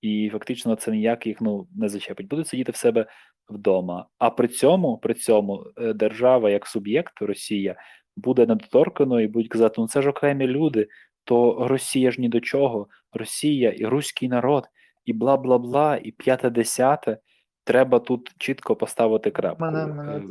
І 0.00 0.30
фактично 0.32 0.76
це 0.76 0.90
ніяк 0.90 1.26
їх 1.26 1.40
ну, 1.40 1.68
не 1.76 1.88
зачепить. 1.88 2.28
Будуть 2.28 2.48
сидіти 2.48 2.72
в 2.72 2.76
себе 2.76 3.06
вдома. 3.48 4.06
А 4.18 4.30
при 4.30 4.48
цьому, 4.48 4.98
при 4.98 5.14
цьому 5.14 5.66
е, 5.76 5.92
держава 5.92 6.50
як 6.50 6.66
суб'єкт 6.66 7.22
Росія 7.22 7.76
буде 8.16 8.46
недоторканою 8.46 9.24
і 9.24 9.28
будуть 9.28 9.50
казати, 9.50 9.74
ну 9.78 9.88
це 9.88 10.02
ж 10.02 10.10
окремі 10.10 10.46
люди, 10.46 10.88
то 11.24 11.66
Росія 11.68 12.10
ж 12.10 12.20
ні 12.20 12.28
до 12.28 12.40
чого. 12.40 12.88
Росія 13.12 13.70
і 13.70 13.86
руський 13.86 14.28
народ, 14.28 14.64
і 15.04 15.12
бла 15.12 15.36
бла 15.36 15.58
бла, 15.58 16.00
і 16.04 16.10
п'яте 16.10 16.50
десяте. 16.50 17.18
Треба 17.64 17.98
тут 17.98 18.34
чітко 18.38 18.76
поставити 18.76 19.30
крапку. 19.30 19.64
Мене, 19.64 19.86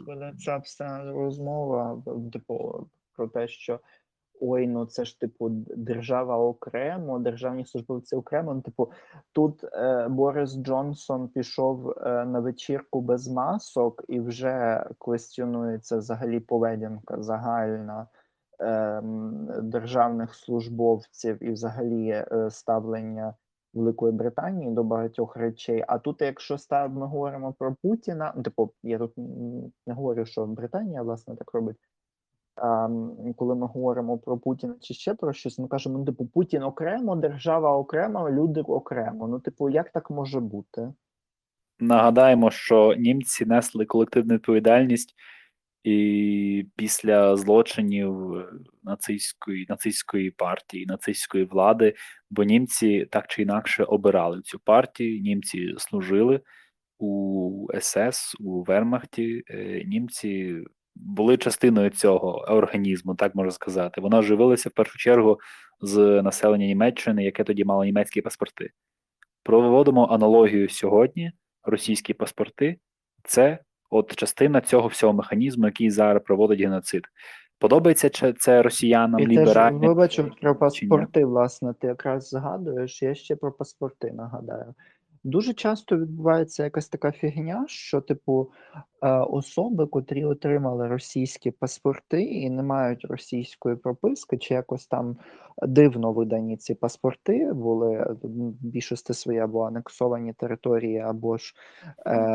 мене 0.08 0.34
ця 0.46 0.58
вся 0.58 1.04
розмова, 1.04 2.04
типу, 2.34 2.88
про 3.16 3.28
те, 3.28 3.48
що 3.48 3.80
ой, 4.42 4.68
ну 4.68 4.86
це 4.86 5.06
ж 5.06 5.20
типу 5.20 5.50
держава 5.76 6.38
окремо, 6.38 7.20
державні 7.20 7.66
службовці 7.66 8.16
окремо. 8.16 8.54
Ну, 8.54 8.62
типу, 8.62 8.92
тут 9.32 9.64
е, 9.64 10.08
Борис 10.10 10.58
Джонсон 10.58 11.28
пішов 11.28 11.90
е, 11.90 12.26
на 12.26 12.40
вечірку 12.40 13.02
без 13.02 13.28
масок 13.28 14.04
і 14.08 14.20
вже 14.20 14.86
квестіонується 14.98 15.98
взагалі 15.98 16.40
поведінка 16.40 17.24
загальна 17.24 18.08
е, 18.60 19.02
державних 19.62 20.36
службовців 20.36 21.44
і 21.44 21.52
взагалі 21.52 22.10
е, 22.10 22.50
ставлення 22.50 23.34
Великої 23.74 24.14
Британії 24.14 24.72
до 24.72 24.84
багатьох 24.84 25.38
речей. 25.38 25.84
А 25.88 25.98
тут, 25.98 26.22
якщо 26.22 26.58
став, 26.58 26.94
ми 26.94 27.06
говоримо 27.06 27.54
про 27.54 27.76
Путіна, 27.82 28.34
ну, 28.38 28.44
типу, 28.44 28.74
я 28.84 28.98
тут 28.98 29.18
не 29.88 29.94
говорю, 29.94 30.26
що 30.26 30.46
Британія 30.46 31.02
власне 31.02 31.36
так 31.36 31.54
робить. 31.54 31.78
а, 32.56 32.90
коли 33.36 33.56
ми 33.56 33.68
говоримо 33.68 34.18
про 34.18 34.38
Путіна 34.38 34.76
чи 34.82 34.94
ще 34.94 35.14
про 35.14 35.34
щось, 35.34 35.60
ми 35.60 35.68
кажемо, 35.68 35.98
ну, 36.00 36.06
типу, 36.06 36.26
Путін 36.26 36.64
окремо, 36.64 37.16
держава 37.16 37.78
окремо, 37.78 38.30
люди 38.30 38.62
окремо. 38.62 39.28
Ну, 39.28 39.40
типу, 39.40 39.70
як 39.70 39.90
так 39.92 40.10
може 40.10 40.40
бути? 40.40 40.94
Нагадаємо, 41.80 42.52
що 42.52 42.96
німці 42.98 43.46
несли 43.46 43.86
колективну 43.86 44.34
відповідальність 44.34 45.16
і 45.84 46.66
після 46.76 47.36
злочинів 47.36 48.44
нацистської 48.84 49.66
нацистської 49.70 50.32
партії, 50.32 50.86
нацистської 50.86 51.46
влади, 51.46 51.94
бо 52.30 52.44
німці 52.44 53.08
так 53.12 53.28
чи 53.28 53.42
інакше 53.42 53.84
обирали 53.84 54.42
цю 54.42 54.60
партію, 54.60 55.22
німці 55.22 55.76
служили 55.78 56.42
у 57.00 57.68
СС, 57.80 58.36
у 58.40 58.64
Вермахті, 58.64 59.44
е, 59.50 59.84
німці 59.86 60.64
були 60.96 61.38
частиною 61.38 61.90
цього 61.90 62.36
організму, 62.38 63.16
так 63.16 63.36
можна 63.36 63.52
сказати. 63.52 64.02
Вона 64.02 64.22
живилася 64.22 64.70
в 64.70 64.72
першу 64.72 64.98
чергу 64.98 65.40
з 65.82 66.22
населення 66.22 66.66
Німеччини, 66.66 67.24
яке 67.24 67.44
тоді 67.44 67.66
мало 67.66 67.86
німецькі 67.86 68.22
паспорти. 68.22 68.70
Проводимо 69.44 70.06
аналогію 70.06 70.70
сьогодні. 70.70 71.32
Російські 71.64 72.14
паспорти 72.14 72.78
це 73.24 73.60
от 73.96 74.16
частина 74.16 74.62
цього 74.62 74.88
всього 74.88 75.14
механізму, 75.14 75.66
який 75.66 75.90
зараз 75.90 76.24
проводить 76.26 76.62
геноцид. 76.62 77.04
Подобається 77.60 78.10
чи 78.10 78.34
це 78.34 78.62
росіянам 78.62 79.22
І 79.22 79.28
ліберальним? 79.28 79.90
вибачу, 79.90 80.32
про 80.42 80.56
паспорти, 80.56 81.26
власне, 81.26 81.74
ти 81.80 81.88
якраз 81.88 82.30
згадуєш, 82.30 83.02
я 83.02 83.16
ще 83.16 83.36
про 83.36 83.52
паспорти 83.52 84.12
нагадаю. 84.12 84.74
Дуже 85.26 85.54
часто 85.54 85.98
відбувається 85.98 86.64
якась 86.64 86.90
така 86.90 87.12
фігня, 87.12 87.66
що, 87.68 88.02
типу, 88.02 88.52
е, 89.02 89.10
особи, 89.10 89.88
котрі 89.88 90.26
отримали 90.26 90.88
російські 90.88 91.52
паспорти 91.52 92.24
і 92.24 92.50
не 92.50 92.64
мають 92.64 93.06
російської 93.06 93.76
прописки, 93.76 94.38
чи 94.38 94.54
якось 94.54 94.88
там 94.88 95.18
дивно 95.62 96.14
видані 96.14 96.58
ці 96.58 96.74
паспорти, 96.76 97.54
були 97.54 97.94
е, 97.94 98.06
в 98.24 98.28
більшості 98.66 99.14
свої 99.14 99.40
або 99.40 99.64
анексовані 99.64 100.34
території, 100.34 101.00
або 101.00 101.38
ж 101.38 101.54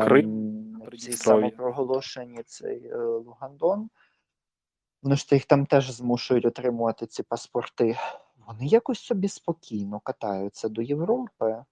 Крим, 0.03 0.29
ем, 0.83 0.97
ці 0.97 1.11
самопроголошені 1.11 2.39
цей 2.45 2.85
е, 2.87 2.97
Лугандон. 2.97 3.89
Вони 5.03 5.15
ж 5.15 5.27
їх 5.31 5.45
там 5.45 5.65
теж 5.65 5.91
змушують 5.91 6.45
отримувати 6.45 7.05
ці 7.05 7.23
паспорти. 7.23 7.97
Вони 8.47 8.65
якось 8.65 8.99
собі 8.99 9.27
спокійно 9.27 9.99
катаються 9.99 10.69
до 10.69 10.81
Європи. 10.81 11.63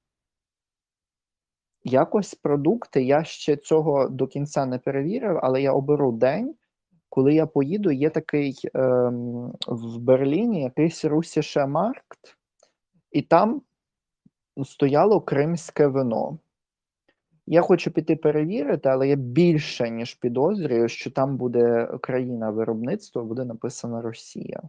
Якось 1.88 2.36
продукти, 2.36 3.04
я 3.04 3.24
ще 3.24 3.58
цього 3.58 4.10
до 4.10 4.28
кінця 4.28 4.66
не 4.66 4.80
перевірив, 4.80 5.40
але 5.44 5.62
я 5.62 5.72
оберу 5.74 6.12
день, 6.12 6.56
коли 7.10 7.34
я 7.34 7.46
поїду, 7.46 7.92
є 7.92 8.10
такий 8.10 8.60
ем, 8.74 9.54
в 9.68 9.98
Берліні 9.98 10.64
якийсь 10.64 11.06
Русіше 11.06 11.68
Маркт, 11.68 12.38
і 13.12 13.22
там 13.22 13.62
стояло 14.66 15.22
кримське 15.22 15.88
вино. 15.88 16.40
Я 17.46 17.62
хочу 17.62 17.92
піти 17.92 18.16
перевірити, 18.16 18.90
але 18.90 19.08
я 19.08 19.16
більше 19.16 19.90
ніж 19.90 20.14
підозрюю, 20.14 20.88
що 20.90 21.12
там 21.12 21.38
буде 21.38 21.88
країна 22.02 22.52
виробництва, 22.52 23.24
буде 23.24 23.46
написана 23.46 24.02
Росія. 24.02 24.62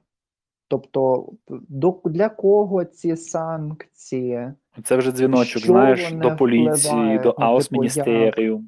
Тобто, 0.69 1.29
до, 1.49 2.01
для 2.05 2.29
кого 2.29 2.85
ці 2.85 3.17
санкції? 3.17 4.53
Це 4.85 4.97
вже 4.97 5.13
дзвіночок, 5.13 5.63
Що 5.63 5.73
знаєш, 5.73 6.13
до 6.13 6.37
поліції, 6.37 6.93
впливають, 6.93 7.23
до 7.23 7.29
ну, 7.29 7.33
типу, 7.33 7.43
Аусміністерію. 7.43 8.65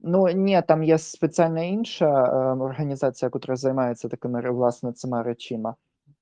Ну 0.00 0.28
ні, 0.28 0.62
там 0.68 0.82
є 0.82 0.98
спеціальна 0.98 1.62
інша 1.62 2.24
е, 2.24 2.62
організація, 2.62 3.30
яка 3.34 3.56
займається 3.56 4.08
такими 4.08 4.50
власне 4.50 4.92
цими 4.92 5.22
речима. 5.22 5.74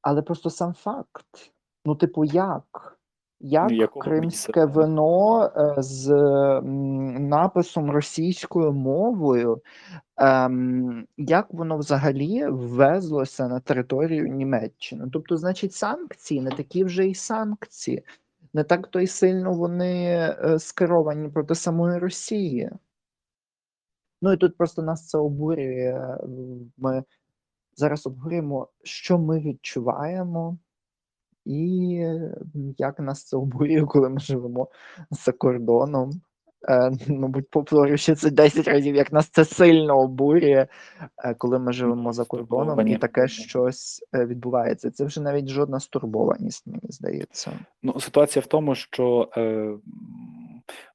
Але 0.02 0.22
просто 0.22 0.50
сам 0.50 0.74
факт. 0.74 1.52
Ну, 1.84 1.94
типу, 1.94 2.24
як? 2.24 2.98
Як 3.44 3.70
Ну, 3.70 3.76
якого 3.76 4.04
кримське 4.04 4.64
вино 4.64 5.44
е, 5.56 5.74
з 5.82 6.08
написом 7.18 7.90
російською 7.90 8.72
мовою, 8.72 9.62
ем, 10.16 11.06
як 11.16 11.54
воно 11.54 11.78
взагалі 11.78 12.46
ввезлося 12.46 13.48
на 13.48 13.60
територію 13.60 14.28
Німеччини? 14.28 15.04
Тобто, 15.12 15.36
значить, 15.36 15.72
санкції 15.72 16.40
не 16.40 16.50
такі 16.50 16.84
вже 16.84 17.06
й 17.06 17.14
санкції, 17.14 18.04
не 18.54 18.64
так 18.64 18.86
то 18.86 19.00
й 19.00 19.06
сильно 19.06 19.52
вони 19.52 20.04
е, 20.04 20.58
скеровані 20.58 21.28
проти 21.28 21.54
самої 21.54 21.98
Росії. 21.98 22.70
Ну 24.22 24.32
і 24.32 24.36
тут 24.36 24.56
просто 24.56 24.82
нас 24.82 25.08
це 25.08 25.18
обурює. 25.18 26.16
Ми 26.76 27.04
зараз 27.76 28.06
обговорюємо, 28.06 28.68
що 28.82 29.18
ми 29.18 29.40
відчуваємо, 29.40 30.58
і 31.44 31.98
як 32.78 33.00
нас 33.00 33.24
це 33.24 33.36
обурює, 33.36 33.86
коли 33.86 34.08
ми 34.08 34.20
живемо 34.20 34.68
за 35.10 35.32
кордоном. 35.32 36.10
Е, 36.68 36.90
мабуть, 37.08 37.50
повторю 37.50 37.96
ще 37.96 38.14
це 38.14 38.30
10 38.30 38.68
разів, 38.68 38.94
як 38.94 39.12
нас 39.12 39.28
це 39.28 39.44
сильно 39.44 39.98
обурює, 39.98 40.66
е, 41.24 41.34
коли 41.34 41.58
ми 41.58 41.72
живемо 41.72 42.12
за 42.12 42.24
кордоном, 42.24 42.88
і 42.88 42.96
таке 42.96 43.28
щось 43.28 44.04
е, 44.14 44.26
відбувається. 44.26 44.90
Це 44.90 45.04
вже 45.04 45.20
навіть 45.20 45.48
жодна 45.48 45.80
стурбованість, 45.80 46.66
мені 46.66 46.88
здається. 46.88 47.52
Ну, 47.82 48.00
ситуація 48.00 48.42
в 48.42 48.46
тому, 48.46 48.74
що 48.74 49.30
е, 49.36 49.72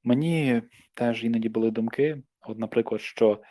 мені 0.04 0.62
теж 0.94 1.24
іноді 1.24 1.50
були 1.50 1.72
думки, 1.72 2.22
от, 2.48 2.60
наприклад, 2.60 3.02
що 3.02 3.42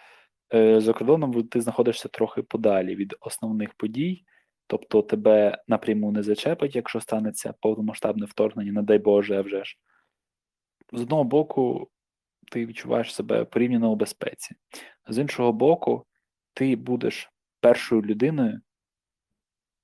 е, 0.55 0.81
за 0.81 0.93
кордоном 0.93 1.43
ти 1.43 1.61
знаходишся 1.61 2.09
трохи 2.09 2.43
подалі 2.43 2.95
від 2.95 3.15
основних 3.21 3.75
подій, 3.75 4.25
тобто 4.67 5.03
тебе 5.03 5.63
напряму 5.69 6.13
не 6.13 6.23
зачепить, 6.23 6.77
якщо 6.77 7.01
станеться 7.01 7.55
повномасштабне 7.61 8.27
вторгнення, 8.27 8.73
не 8.73 8.83
дай 8.83 8.99
Боже, 8.99 9.39
а 9.39 9.43
вже 9.43 9.65
ж. 9.65 9.79
З 10.93 11.01
одного 11.03 11.25
боку, 11.25 11.91
ти 12.53 12.67
відчуваєш 12.67 13.15
себе 13.15 13.45
порівняно 13.45 13.93
у 13.93 13.97
безпеці. 13.97 14.55
З 15.09 15.19
іншого 15.19 15.53
боку, 15.53 16.07
ти 16.55 16.77
будеш 16.77 17.31
першою 17.61 18.03
людиною, 18.03 18.61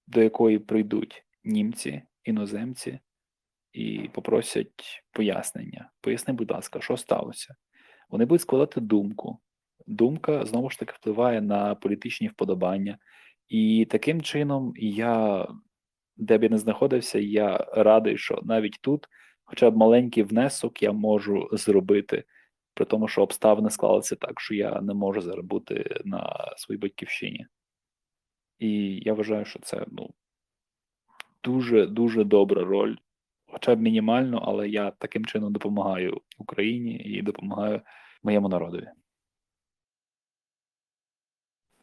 до 0.06 0.22
якої 0.22 0.58
прийдуть 0.58 1.24
німці, 1.44 2.02
іноземці, 2.24 3.00
і 3.72 4.10
попросять 4.12 5.04
пояснення. 5.12 5.90
Поясни, 6.00 6.34
будь 6.34 6.50
ласка, 6.50 6.80
що 6.80 6.96
сталося? 6.96 7.54
Вони 8.08 8.24
будуть 8.24 8.42
складати 8.42 8.80
думку. 8.80 9.38
Думка 9.86 10.46
знову 10.46 10.70
ж 10.70 10.78
таки 10.78 10.92
впливає 10.96 11.40
на 11.40 11.74
політичні 11.74 12.28
вподобання. 12.28 12.98
І 13.48 13.86
таким 13.90 14.22
чином 14.22 14.72
я, 14.76 15.46
де 16.16 16.38
б 16.38 16.42
я 16.42 16.48
не 16.48 16.58
знаходився, 16.58 17.18
я 17.18 17.56
радий, 17.72 18.18
що 18.18 18.40
навіть 18.42 18.78
тут, 18.80 19.06
хоча 19.44 19.70
б 19.70 19.76
маленький 19.76 20.22
внесок 20.22 20.82
я 20.82 20.92
можу 20.92 21.48
зробити, 21.52 22.24
при 22.74 22.84
тому, 22.84 23.08
що 23.08 23.22
обставини 23.22 23.70
склалися 23.70 24.16
так, 24.16 24.40
що 24.40 24.54
я 24.54 24.80
не 24.80 24.94
можу 24.94 25.20
зараз 25.20 25.44
бути 25.44 26.00
на 26.04 26.52
своїй 26.56 26.78
батьківщині. 26.78 27.46
І 28.58 29.00
я 29.04 29.14
вважаю, 29.14 29.44
що 29.44 29.58
це 29.58 29.86
ну, 29.88 30.10
дуже 31.44 31.86
дуже 31.86 32.24
добра 32.24 32.64
роль, 32.64 32.96
хоча 33.46 33.74
б 33.74 33.80
мінімально, 33.80 34.38
але 34.44 34.68
я 34.68 34.90
таким 34.90 35.24
чином 35.24 35.52
допомагаю 35.52 36.20
Україні 36.38 36.96
і 36.96 37.22
допомагаю 37.22 37.80
моєму 38.22 38.48
народові. 38.48 38.88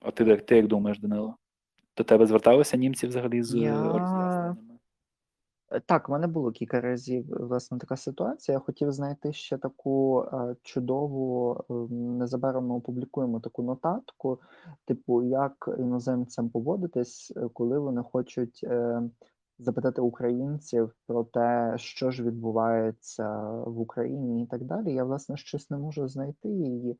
А 0.01 0.11
ти, 0.11 0.37
ти 0.37 0.55
як 0.55 0.67
думаєш, 0.67 0.99
Данило? 0.99 1.37
До 1.99 2.03
тебе 2.03 2.25
зверталися 2.25 2.77
німці 2.77 3.07
взагалі 3.07 3.43
з 3.43 3.55
Я- 3.55 3.83
роз'ясненнями? 3.83 4.55
Е, 5.71 5.79
Так, 5.85 6.09
в 6.09 6.11
мене 6.11 6.27
було 6.27 6.51
кілька 6.51 6.81
разів 6.81 7.25
власне 7.29 7.77
така 7.77 7.97
ситуація. 7.97 8.53
Я 8.53 8.59
хотів 8.59 8.91
знайти 8.91 9.33
ще 9.33 9.57
таку 9.57 10.21
е, 10.33 10.55
чудову, 10.63 11.57
е, 11.69 11.73
незабаром 11.93 12.67
ми 12.67 12.75
опублікуємо 12.75 13.39
таку 13.39 13.63
нотатку, 13.63 14.39
типу, 14.85 15.23
як 15.23 15.69
іноземцям 15.79 16.49
поводитись, 16.49 17.33
е, 17.37 17.49
коли 17.53 17.79
вони 17.79 18.03
хочуть 18.03 18.59
е, 18.63 19.01
запитати 19.59 20.01
українців 20.01 20.91
про 21.07 21.23
те, 21.23 21.73
що 21.77 22.11
ж 22.11 22.23
відбувається 22.23 23.39
в 23.51 23.79
Україні 23.79 24.43
і 24.43 24.47
так 24.47 24.63
далі. 24.63 24.93
Я, 24.93 25.03
власне, 25.03 25.37
щось 25.37 25.69
не 25.69 25.77
можу 25.77 26.07
знайти 26.07 26.49
її. 26.49 26.99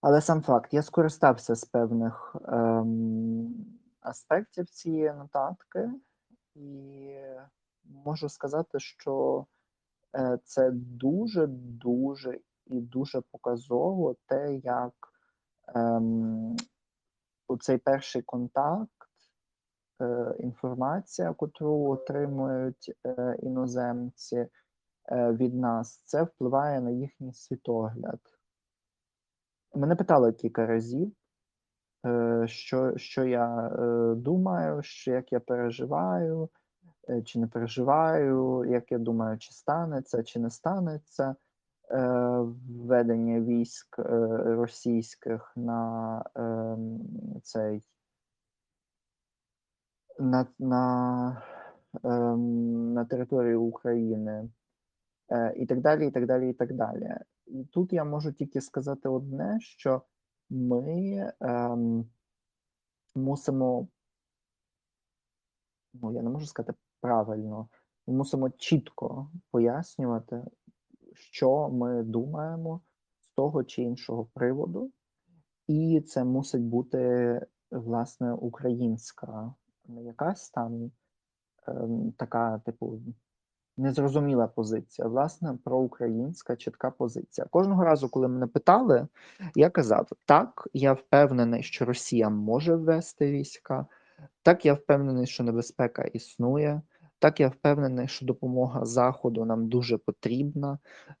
Але 0.00 0.20
сам 0.20 0.42
факт, 0.42 0.74
я 0.74 0.82
скористався 0.82 1.54
з 1.54 1.64
певних 1.64 2.36
ем, 2.48 3.54
аспектів 4.02 4.70
цієї 4.70 5.12
нотатки, 5.12 5.90
і 6.54 7.16
можу 7.84 8.28
сказати, 8.28 8.80
що 8.80 9.46
е, 10.16 10.38
це 10.44 10.70
дуже, 10.72 11.46
дуже 11.46 12.40
і 12.66 12.80
дуже 12.80 13.20
показово 13.20 14.16
те, 14.26 14.54
як 14.54 14.92
ем, 15.74 16.56
у 17.48 17.56
цей 17.56 17.78
перший 17.78 18.22
контакт, 18.22 18.90
е, 20.00 20.34
інформація, 20.38 21.32
котру 21.32 21.90
отримують 21.90 22.92
е, 23.06 23.36
іноземці 23.42 24.36
е, 24.36 24.48
від 25.32 25.54
нас, 25.54 26.02
це 26.04 26.22
впливає 26.22 26.80
на 26.80 26.90
їхній 26.90 27.32
світогляд. 27.32 28.20
Мене 29.74 29.96
питали 29.96 30.32
кілька 30.32 30.66
разів, 30.66 31.12
що 32.46 32.96
що 32.96 33.24
я 33.24 33.66
е, 33.66 34.14
думаю, 34.14 34.82
що 34.82 35.12
як 35.12 35.32
я 35.32 35.40
переживаю, 35.40 36.48
е, 37.08 37.22
чи 37.22 37.38
не 37.38 37.46
переживаю, 37.46 38.64
як 38.64 38.92
я 38.92 38.98
думаю, 38.98 39.38
чи 39.38 39.52
станеться, 39.52 40.22
чи 40.22 40.40
не 40.40 40.50
станеться 40.50 41.36
е, 41.90 42.06
введення 42.68 43.40
військ 43.40 43.98
е, 43.98 44.02
російських 44.44 45.52
на 45.56 46.24
е, 46.36 46.76
цей 47.42 47.82
на 50.18 50.46
на, 50.58 51.42
е, 52.04 52.08
на 52.94 53.04
територію 53.04 53.62
України. 53.62 54.48
Е, 55.30 55.52
і 55.56 55.66
так 55.66 55.80
далі, 55.80 56.06
і 56.06 56.10
так 56.10 56.26
далі, 56.26 56.50
і 56.50 56.52
так 56.52 56.72
далі. 56.72 57.14
І 57.46 57.64
тут 57.64 57.92
я 57.92 58.04
можу 58.04 58.32
тільки 58.32 58.60
сказати 58.60 59.08
одне, 59.08 59.58
що 59.60 60.02
ми 60.50 61.32
ем, 61.40 62.10
мусимо, 63.14 63.88
ну 65.94 66.12
я 66.12 66.22
не 66.22 66.30
можу 66.30 66.46
сказати 66.46 66.78
правильно, 67.00 67.68
ми 68.06 68.14
мусимо 68.14 68.50
чітко 68.50 69.30
пояснювати, 69.50 70.44
що 71.14 71.68
ми 71.68 72.02
думаємо 72.02 72.80
з 73.20 73.28
того 73.28 73.64
чи 73.64 73.82
іншого 73.82 74.24
приводу, 74.24 74.92
і 75.66 76.00
це 76.00 76.24
мусить 76.24 76.62
бути 76.62 77.40
власне 77.70 78.32
українська 78.32 79.54
не 79.84 80.02
якась 80.02 80.50
там 80.50 80.90
ем, 81.66 82.12
така, 82.12 82.58
типу, 82.58 83.00
незрозуміла 83.76 84.46
позиція, 84.46 85.08
власне, 85.08 85.58
проукраїнська 85.64 86.56
чітка 86.56 86.90
позиція. 86.90 87.46
Кожного 87.50 87.84
разу, 87.84 88.08
коли 88.08 88.28
мене 88.28 88.46
питали, 88.46 89.06
я 89.54 89.70
казав: 89.70 90.08
так, 90.26 90.68
я 90.72 90.92
впевнений, 90.92 91.62
що 91.62 91.84
Росія 91.84 92.28
може 92.30 92.74
ввести 92.76 93.30
війська, 93.30 93.86
так, 94.42 94.66
я 94.66 94.74
впевнений, 94.74 95.26
що 95.26 95.44
небезпека 95.44 96.02
існує. 96.02 96.82
Так, 97.18 97.40
я 97.40 97.48
впевнений, 97.48 98.08
що 98.08 98.26
допомога 98.26 98.84
Заходу 98.84 99.44
нам 99.44 99.68
дуже 99.68 99.98
потрібна. 99.98 100.78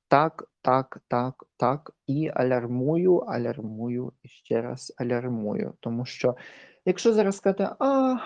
Так, 0.08 0.48
так, 0.62 1.00
так, 1.08 1.44
так. 1.56 1.90
І 2.06 2.30
алярмую, 2.34 3.16
алярмую 3.16 4.12
і 4.22 4.28
ще 4.28 4.62
раз 4.62 4.94
алярмую. 4.96 5.74
Тому 5.80 6.04
що, 6.04 6.36
якщо 6.84 7.12
зараз 7.12 7.36
сказати, 7.36 7.68
а 7.78 8.16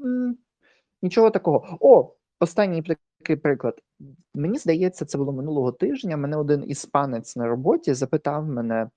м, 0.00 0.36
нічого 1.02 1.30
такого. 1.30 1.78
О, 1.80 2.14
останній 2.40 2.82
такий 3.24 3.36
приклад. 3.36 3.82
Мені 4.34 4.58
здається, 4.58 5.04
це 5.04 5.18
було 5.18 5.32
минулого 5.32 5.72
тижня. 5.72 6.16
Мене 6.16 6.36
один 6.36 6.64
іспанець 6.70 7.36
на 7.36 7.46
роботі 7.46 7.94
запитав 7.94 8.46
мене: 8.46 8.90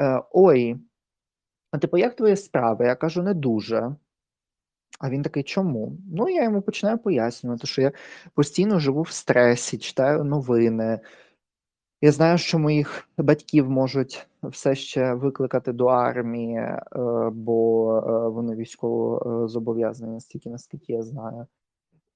е, 0.00 0.22
Ой, 0.32 0.76
а 1.70 1.78
типу, 1.78 1.96
як 1.96 2.16
твої 2.16 2.36
справи? 2.36 2.86
Я 2.86 2.94
кажу, 2.94 3.22
не 3.22 3.34
дуже. 3.34 3.96
А 5.00 5.10
він 5.10 5.22
такий, 5.22 5.42
чому? 5.42 5.96
Ну, 6.12 6.28
я 6.28 6.44
йому 6.44 6.62
починаю 6.62 6.98
пояснювати, 6.98 7.66
що 7.66 7.82
я 7.82 7.92
постійно 8.34 8.78
живу 8.78 9.02
в 9.02 9.10
стресі, 9.10 9.78
читаю 9.78 10.24
новини. 10.24 11.00
Я 12.00 12.12
знаю, 12.12 12.38
що 12.38 12.58
моїх 12.58 13.08
батьків 13.18 13.70
можуть 13.70 14.26
все 14.42 14.74
ще 14.74 15.14
викликати 15.14 15.72
до 15.72 15.86
армії, 15.86 16.56
е, 16.56 16.80
бо 17.32 17.96
е, 17.98 18.28
вони 18.28 18.56
військово 18.56 19.48
зобов'язані, 19.48 20.12
настільки, 20.12 20.50
наскільки 20.50 20.92
я 20.92 21.02
знаю. 21.02 21.46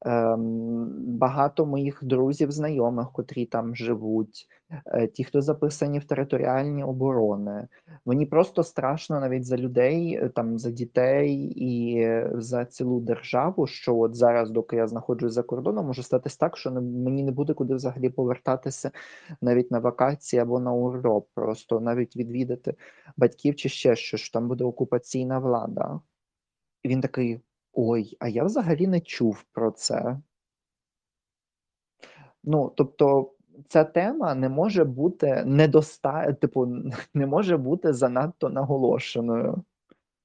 Ем, 0.07 0.89
багато 1.19 1.67
моїх 1.67 2.05
друзів, 2.05 2.51
знайомих, 2.51 3.13
котрі 3.13 3.47
там 3.47 3.77
живуть, 3.77 4.49
е, 4.87 5.07
ті, 5.07 5.25
хто 5.25 5.43
записані 5.43 5.99
в 5.99 6.05
територіальні 6.05 6.85
оборони. 6.85 7.69
Мені 8.07 8.27
просто 8.27 8.63
страшно 8.63 9.21
навіть 9.21 9.45
за 9.45 9.57
людей, 9.57 10.15
е, 10.23 10.29
там 10.29 10.59
за 10.59 10.71
дітей 10.71 11.53
і 11.57 12.09
за 12.35 12.65
цілу 12.65 13.01
державу. 13.01 13.67
Що 13.67 13.99
от 13.99 14.15
зараз, 14.15 14.51
доки 14.51 14.77
я 14.77 14.87
знаходжусь 14.87 15.33
за 15.33 15.43
кордоном, 15.43 15.87
може 15.87 16.03
статись 16.03 16.37
так, 16.37 16.57
що 16.57 16.71
мені 16.83 17.25
не 17.25 17.33
буде 17.33 17.55
куди 17.55 17.75
взагалі 17.75 18.09
повертатися 18.11 18.91
навіть 19.41 19.71
на 19.71 19.79
вакації 19.79 20.41
або 20.41 20.61
на 20.61 20.73
урок, 20.73 21.29
просто 21.35 21.81
навіть 21.81 22.17
відвідати 22.17 22.75
батьків 23.17 23.57
чи 23.57 23.69
ще 23.69 23.97
щось, 23.97 24.21
що 24.21 24.33
там 24.33 24.49
буде 24.49 24.65
окупаційна 24.65 25.39
влада. 25.39 26.01
І 26.83 26.89
він 26.89 27.01
такий. 27.01 27.41
Ой, 27.75 28.17
а 28.21 28.29
я 28.29 28.45
взагалі 28.45 28.87
не 28.87 29.01
чув 29.01 29.43
про 29.53 29.71
це. 29.71 30.21
Ну, 32.45 32.73
тобто, 32.77 33.33
ця 33.69 33.85
тема 33.85 34.35
не 34.35 34.49
може 34.49 34.85
бути 34.85 35.45
недоста... 35.45 36.33
типу, 36.33 36.67
не 37.15 37.27
може 37.27 37.57
бути 37.57 37.93
занадто 37.93 38.49
наголошеною. 38.49 39.65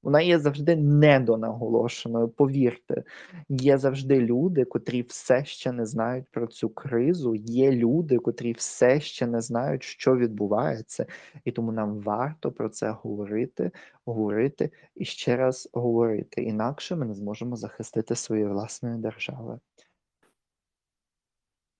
Вона 0.03 0.21
є 0.21 0.39
завжди 0.39 0.75
недонаголошеною. 0.75 2.29
Повірте, 2.29 3.03
є 3.49 3.77
завжди 3.77 4.19
люди, 4.19 4.65
котрі 4.65 5.01
все 5.01 5.45
ще 5.45 5.71
не 5.71 5.85
знають 5.85 6.25
про 6.31 6.47
цю 6.47 6.69
кризу. 6.69 7.35
Є 7.35 7.71
люди, 7.71 8.17
котрі 8.17 8.53
все 8.53 8.99
ще 8.99 9.27
не 9.27 9.41
знають, 9.41 9.83
що 9.83 10.15
відбувається, 10.15 11.05
і 11.45 11.51
тому 11.51 11.71
нам 11.71 11.99
варто 11.99 12.51
про 12.51 12.69
це 12.69 12.89
говорити, 12.89 13.71
говорити 14.05 14.71
і 14.95 15.05
ще 15.05 15.35
раз 15.35 15.69
говорити. 15.73 16.43
Інакше 16.43 16.95
ми 16.95 17.05
не 17.05 17.13
зможемо 17.13 17.55
захистити 17.55 18.15
свої 18.15 18.45
власної 18.45 18.97
держави. 18.97 19.59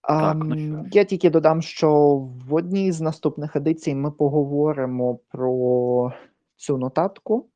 Так, 0.02 0.38
ну 0.40 0.86
Я 0.92 1.04
тільки 1.04 1.30
додам, 1.30 1.62
що 1.62 2.16
в 2.48 2.54
одній 2.54 2.92
з 2.92 3.02
наступних 3.02 3.56
едицій 3.56 3.96
ми 3.96 4.12
поговоримо 4.12 5.20
про 5.30 6.14
цю 6.56 6.78
нотатку. 6.78 7.50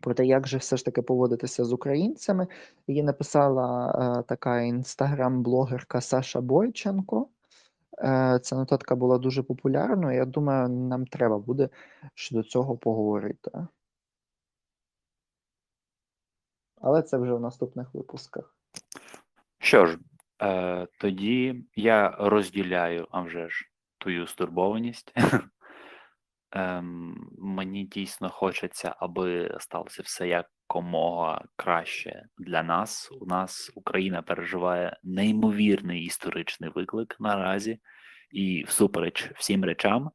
Про 0.00 0.14
те, 0.14 0.26
як 0.26 0.48
же 0.48 0.58
все 0.58 0.76
ж 0.76 0.84
таки 0.84 1.02
поводитися 1.02 1.64
з 1.64 1.72
українцями, 1.72 2.46
її 2.86 3.02
написала 3.02 3.90
е, 4.20 4.22
така 4.22 4.60
інстаграм-блогерка 4.60 6.00
Саша 6.00 6.40
Бойченко. 6.40 7.28
Е, 7.98 8.38
Ця 8.42 8.56
нотатка 8.56 8.96
була 8.96 9.18
дуже 9.18 9.42
популярною. 9.42 10.16
Я 10.16 10.24
думаю, 10.24 10.68
нам 10.68 11.06
треба 11.06 11.38
буде 11.38 11.68
щодо 12.14 12.42
цього 12.42 12.76
поговорити. 12.76 13.50
Але 16.80 17.02
це 17.02 17.18
вже 17.18 17.34
в 17.34 17.40
наступних 17.40 17.94
випусках. 17.94 18.54
Що 19.58 19.86
ж, 19.86 19.98
е, 20.42 20.86
тоді 21.00 21.64
я 21.76 22.16
розділяю 22.18 23.06
а 23.10 23.20
вже 23.20 23.48
ж 23.48 23.70
твою 23.98 24.26
стурбованість. 24.26 25.14
Ем, 26.52 27.28
Мені 27.38 27.84
дійсно 27.84 28.28
хочеться, 28.28 28.94
аби 28.98 29.56
сталося 29.60 30.02
все 30.02 30.28
якомога 30.28 31.44
краще 31.56 32.24
для 32.38 32.62
нас. 32.62 33.08
У 33.20 33.26
нас 33.26 33.72
Україна 33.74 34.22
переживає 34.22 34.96
неймовірний 35.02 36.02
історичний 36.02 36.70
виклик 36.70 37.16
наразі, 37.20 37.80
і 38.30 38.64
всупереч 38.64 39.30
всім 39.34 39.64
речам, 39.64 40.10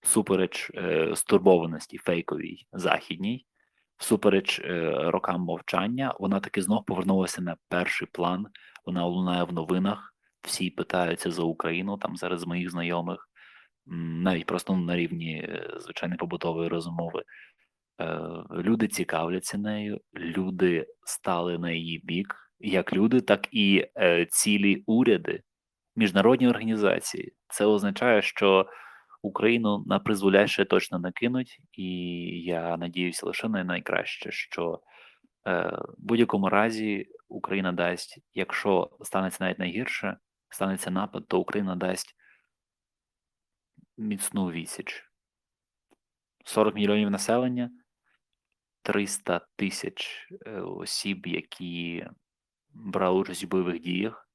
всупереч 0.00 0.70
е, 0.74 1.16
стурбованості 1.16 1.98
фейковій 1.98 2.66
західній, 2.72 3.46
всупереч 3.96 4.60
е, 4.60 4.90
рокам 5.10 5.40
мовчання, 5.40 6.14
вона 6.20 6.40
таки 6.40 6.62
знов 6.62 6.84
повернулася 6.84 7.42
на 7.42 7.56
перший 7.68 8.08
план. 8.12 8.46
Вона 8.86 9.06
лунає 9.06 9.44
в 9.44 9.52
новинах. 9.52 10.12
Всі 10.42 10.70
питаються 10.70 11.30
за 11.30 11.42
Україну 11.42 11.96
там 11.96 12.16
зараз 12.16 12.46
моїх 12.46 12.70
знайомих 12.70 13.28
навіть 13.86 14.46
просто 14.46 14.76
на 14.76 14.96
рівні 14.96 15.34
е, 15.34 15.70
звичайної 15.80 16.18
побутової 16.18 16.68
розмови. 16.68 17.22
Е, 18.00 18.20
люди 18.50 18.88
цікавляться 18.88 19.58
нею, 19.58 20.00
люди 20.14 20.86
стали 21.04 21.58
на 21.58 21.70
її 21.70 22.00
бік, 22.04 22.34
як 22.58 22.92
люди, 22.92 23.20
так 23.20 23.48
і 23.50 23.84
е, 23.96 24.26
цілі 24.30 24.82
уряди, 24.86 25.42
міжнародні 25.96 26.48
організації. 26.48 27.32
Це 27.48 27.66
означає, 27.66 28.22
що 28.22 28.66
Україну 29.22 29.84
на 29.86 29.98
призволяще 29.98 30.64
точно 30.64 30.98
не 30.98 31.12
кинуть, 31.12 31.58
і 31.72 31.84
я 32.44 32.76
надіюся 32.76 33.26
лише 33.26 33.48
на 33.48 33.64
найкраще, 33.64 34.30
що 34.32 34.80
в 35.44 35.94
будь-якому 35.98 36.48
разі 36.48 37.06
Україна 37.28 37.72
дасть, 37.72 38.18
якщо 38.34 38.90
станеться 39.02 39.44
навіть 39.44 39.58
найгірше, 39.58 40.16
станеться 40.50 40.90
напад, 40.90 41.28
то 41.28 41.40
Україна 41.40 41.76
дасть 41.76 42.15
міцну 43.96 44.50
відсіч. 44.50 45.04
40 46.44 46.74
мільйонів 46.74 47.10
населення, 47.10 47.70
300 48.82 49.46
тисяч 49.56 50.28
е, 50.46 50.60
осіб, 50.60 51.26
які 51.26 52.06
брали 52.70 53.20
участь 53.20 53.44
у 53.44 53.46
бойових 53.46 53.80
діях, 53.80 54.28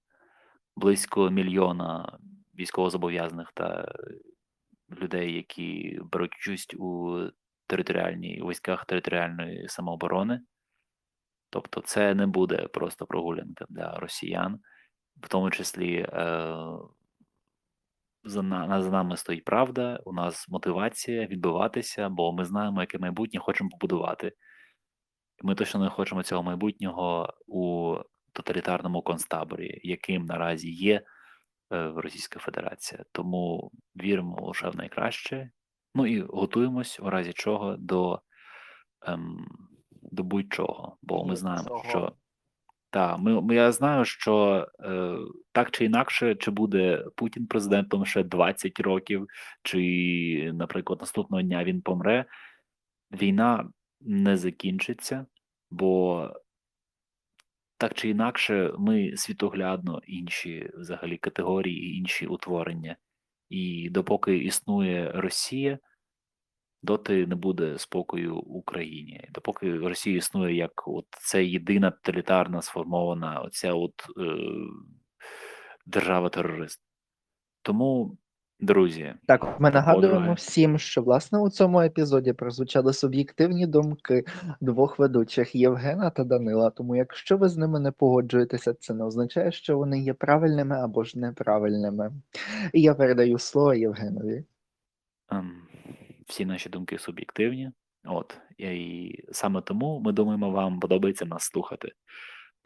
близько 0.76 1.30
мільйона 1.30 2.20
військовозобов'язаних 2.56 3.52
та 3.54 3.96
людей, 4.90 5.34
які 5.34 6.00
беруть 6.04 6.36
участь 6.36 6.74
у 6.74 7.20
територіальній 7.68 8.44
військах 8.46 8.86
територіальної 8.86 9.68
самооборони. 9.68 10.42
Тобто, 11.50 11.82
це 11.82 12.16
не 12.16 12.28
буде 12.28 12.68
просто 12.68 13.06
прогулянка 13.06 13.66
для 13.70 14.00
росіян, 14.00 14.60
в 15.16 15.28
тому 15.30 15.52
числі. 15.52 15.96
Е, 15.96 16.56
за, 18.24 18.42
на, 18.42 18.82
за 18.82 18.90
нами 18.90 19.18
стоїть 19.18 19.46
правда, 19.46 20.00
у 20.06 20.14
нас 20.14 20.50
мотивація 20.50 21.26
відбиватися, 21.28 22.10
бо 22.10 22.34
ми 22.34 22.46
знаємо, 22.46 22.82
яке 22.82 22.98
майбутнє 22.98 23.40
хочемо 23.40 23.70
побудувати. 23.70 24.32
Ми 25.44 25.56
точно 25.56 25.80
не 25.80 25.90
хочемо 25.90 26.24
цього 26.24 26.44
майбутнього 26.44 27.34
у 27.48 27.96
тоталітарному 28.34 29.02
концтаборі, 29.02 29.80
яким 29.84 30.26
наразі 30.26 30.72
є 30.72 31.02
е, 31.74 31.92
Російська 31.96 32.40
Федерація. 32.40 33.04
Тому 33.12 33.72
віримо 33.96 34.48
лише 34.48 34.70
в 34.70 34.76
найкраще. 34.76 35.52
Ну 35.96 36.08
і 36.08 36.22
готуємось 36.22 37.00
у 37.00 37.10
разі 37.10 37.34
чого 37.34 37.76
до, 37.78 38.22
ем, 39.08 39.48
до 39.92 40.24
будь-чого, 40.24 40.98
бо 41.02 41.26
ми 41.26 41.36
знаємо, 41.36 41.84
що 41.90 42.16
так, 42.92 43.20
ми, 43.20 43.42
ми- 43.42 43.56
я 43.56 43.72
знаю, 43.72 44.06
що 44.06 44.68
е, 44.80 45.18
так 45.52 45.72
чи 45.72 45.86
інакше, 45.86 46.36
чи 46.36 46.52
буде 46.52 47.06
Путін 47.16 47.48
президентом 47.48 48.06
ще 48.06 48.24
20 48.24 48.80
років, 48.80 49.28
чи, 49.64 50.52
наприклад, 50.54 51.00
наступного 51.00 51.42
дня 51.44 51.64
він 51.64 51.82
помре, 51.82 52.26
війна 53.12 53.70
не 54.02 54.38
закінчиться, 54.38 55.26
бо 55.72 56.30
так 57.78 57.94
чи 57.94 58.10
інакше, 58.10 58.74
ми 58.80 59.18
світоглядно 59.18 60.02
інші 60.08 60.70
взагалі 60.74 61.18
категорії 61.18 61.82
і 61.82 61.98
інші 61.98 62.28
утворення. 62.28 62.96
І 63.50 63.90
допоки 63.90 64.38
існує 64.38 65.12
Росія, 65.16 65.80
доти 66.84 67.28
не 67.28 67.36
буде 67.36 67.78
спокою 67.78 68.36
в 68.36 68.56
Україні. 68.56 69.28
Допоки 69.34 69.78
Росія 69.78 70.18
існує 70.18 70.56
як 70.56 70.88
от 70.88 71.06
це 71.22 71.46
єдина 71.46 71.92
тоталітарна 71.92 72.62
сформована 72.62 73.40
оця 73.42 73.74
от 73.74 73.94
е, 74.18 74.24
держава-терорист. 75.86 76.82
Тому, 77.62 78.18
друзі, 78.60 79.14
Так, 79.28 79.60
ми 79.60 79.72
нагадуємо 79.72 80.16
подруги. 80.20 80.34
всім, 80.36 80.78
що 80.78 81.02
власне 81.02 81.40
у 81.40 81.50
цьому 81.50 81.82
епізоді 81.82 82.34
прозвучали 82.34 82.94
суб'єктивні 82.94 83.68
думки 83.68 84.24
двох 84.62 85.00
ведучих 85.00 85.56
Євгена 85.56 86.10
та 86.10 86.24
Данила. 86.24 86.70
Тому, 86.70 86.96
якщо 86.96 87.38
ви 87.38 87.50
з 87.50 87.58
ними 87.58 87.80
не 87.80 87.92
погоджуєтеся, 87.92 88.74
це 88.74 88.94
не 88.94 89.04
означає, 89.04 89.52
що 89.52 89.78
вони 89.78 90.00
є 90.00 90.14
правильними 90.14 90.76
або 90.76 91.04
ж 91.04 91.20
неправильними. 91.20 92.12
І 92.74 92.82
я 92.82 92.94
передаю 92.96 93.40
слово 93.40 93.74
Євгенові. 93.74 94.44
Ем, 95.32 95.62
всі 96.32 96.46
наші 96.46 96.70
думки 96.70 96.98
суб'єктивні. 96.98 97.72
От 98.04 98.38
і 98.58 99.12
саме 99.32 99.62
тому 99.62 100.00
ми 100.00 100.12
думаємо, 100.12 100.52
вам 100.52 100.80
подобається 100.80 101.26
нас 101.26 101.44
слухати. 101.44 101.92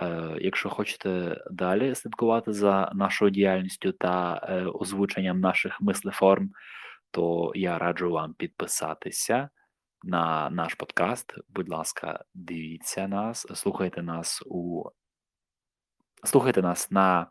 Е, 0.01 0.37
якщо 0.41 0.69
хочете 0.69 1.41
далі 1.51 1.95
слідкувати 1.95 2.53
за 2.53 2.91
нашою 2.93 3.31
діяльністю 3.31 3.91
та 3.91 4.41
е, 4.49 4.65
озвученням 4.65 5.39
наших 5.39 5.81
мислеформ, 5.81 6.49
то 7.11 7.51
я 7.55 7.77
раджу 7.77 8.11
вам 8.11 8.33
підписатися 8.33 9.49
на 10.03 10.49
наш 10.49 10.73
подкаст. 10.73 11.33
Будь 11.49 11.69
ласка, 11.69 12.23
дивіться 12.33 13.07
нас, 13.07 13.47
слухайте 13.53 14.01
нас 14.01 14.43
у 14.45 14.83
слухайте 16.23 16.61
нас 16.61 16.91
на 16.91 17.27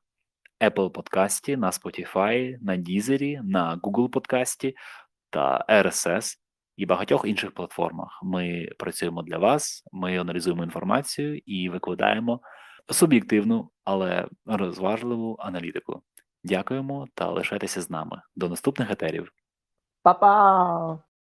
Apple 0.61 0.91
подкасті, 0.91 1.57
на 1.57 1.71
Spotify, 1.71 2.57
на 2.63 2.77
Deezer, 2.77 3.41
на 3.43 3.77
Google 3.77 4.09
подкасті 4.09 4.75
та 5.35 5.65
RSS 5.69 6.37
і 6.77 6.87
багатьох 6.87 7.25
інших 7.25 7.55
платформах. 7.55 8.21
Ми 8.23 8.69
працюємо 8.79 9.23
для 9.23 9.39
вас, 9.39 9.85
ми 9.93 10.19
аналізуємо 10.19 10.65
інформацію 10.65 11.41
і 11.47 11.69
викладаємо 11.69 12.41
суб'єктивну, 12.91 13.71
але 13.85 14.29
розважливу 14.47 15.37
аналітику. 15.39 16.03
Дякуємо 16.45 17.07
та 17.15 17.31
лишайтеся 17.31 17.81
з 17.81 17.91
нами. 17.91 18.23
До 18.37 18.49
наступних 18.49 18.91
етерів. 18.91 19.33
Па-па! 20.03 21.14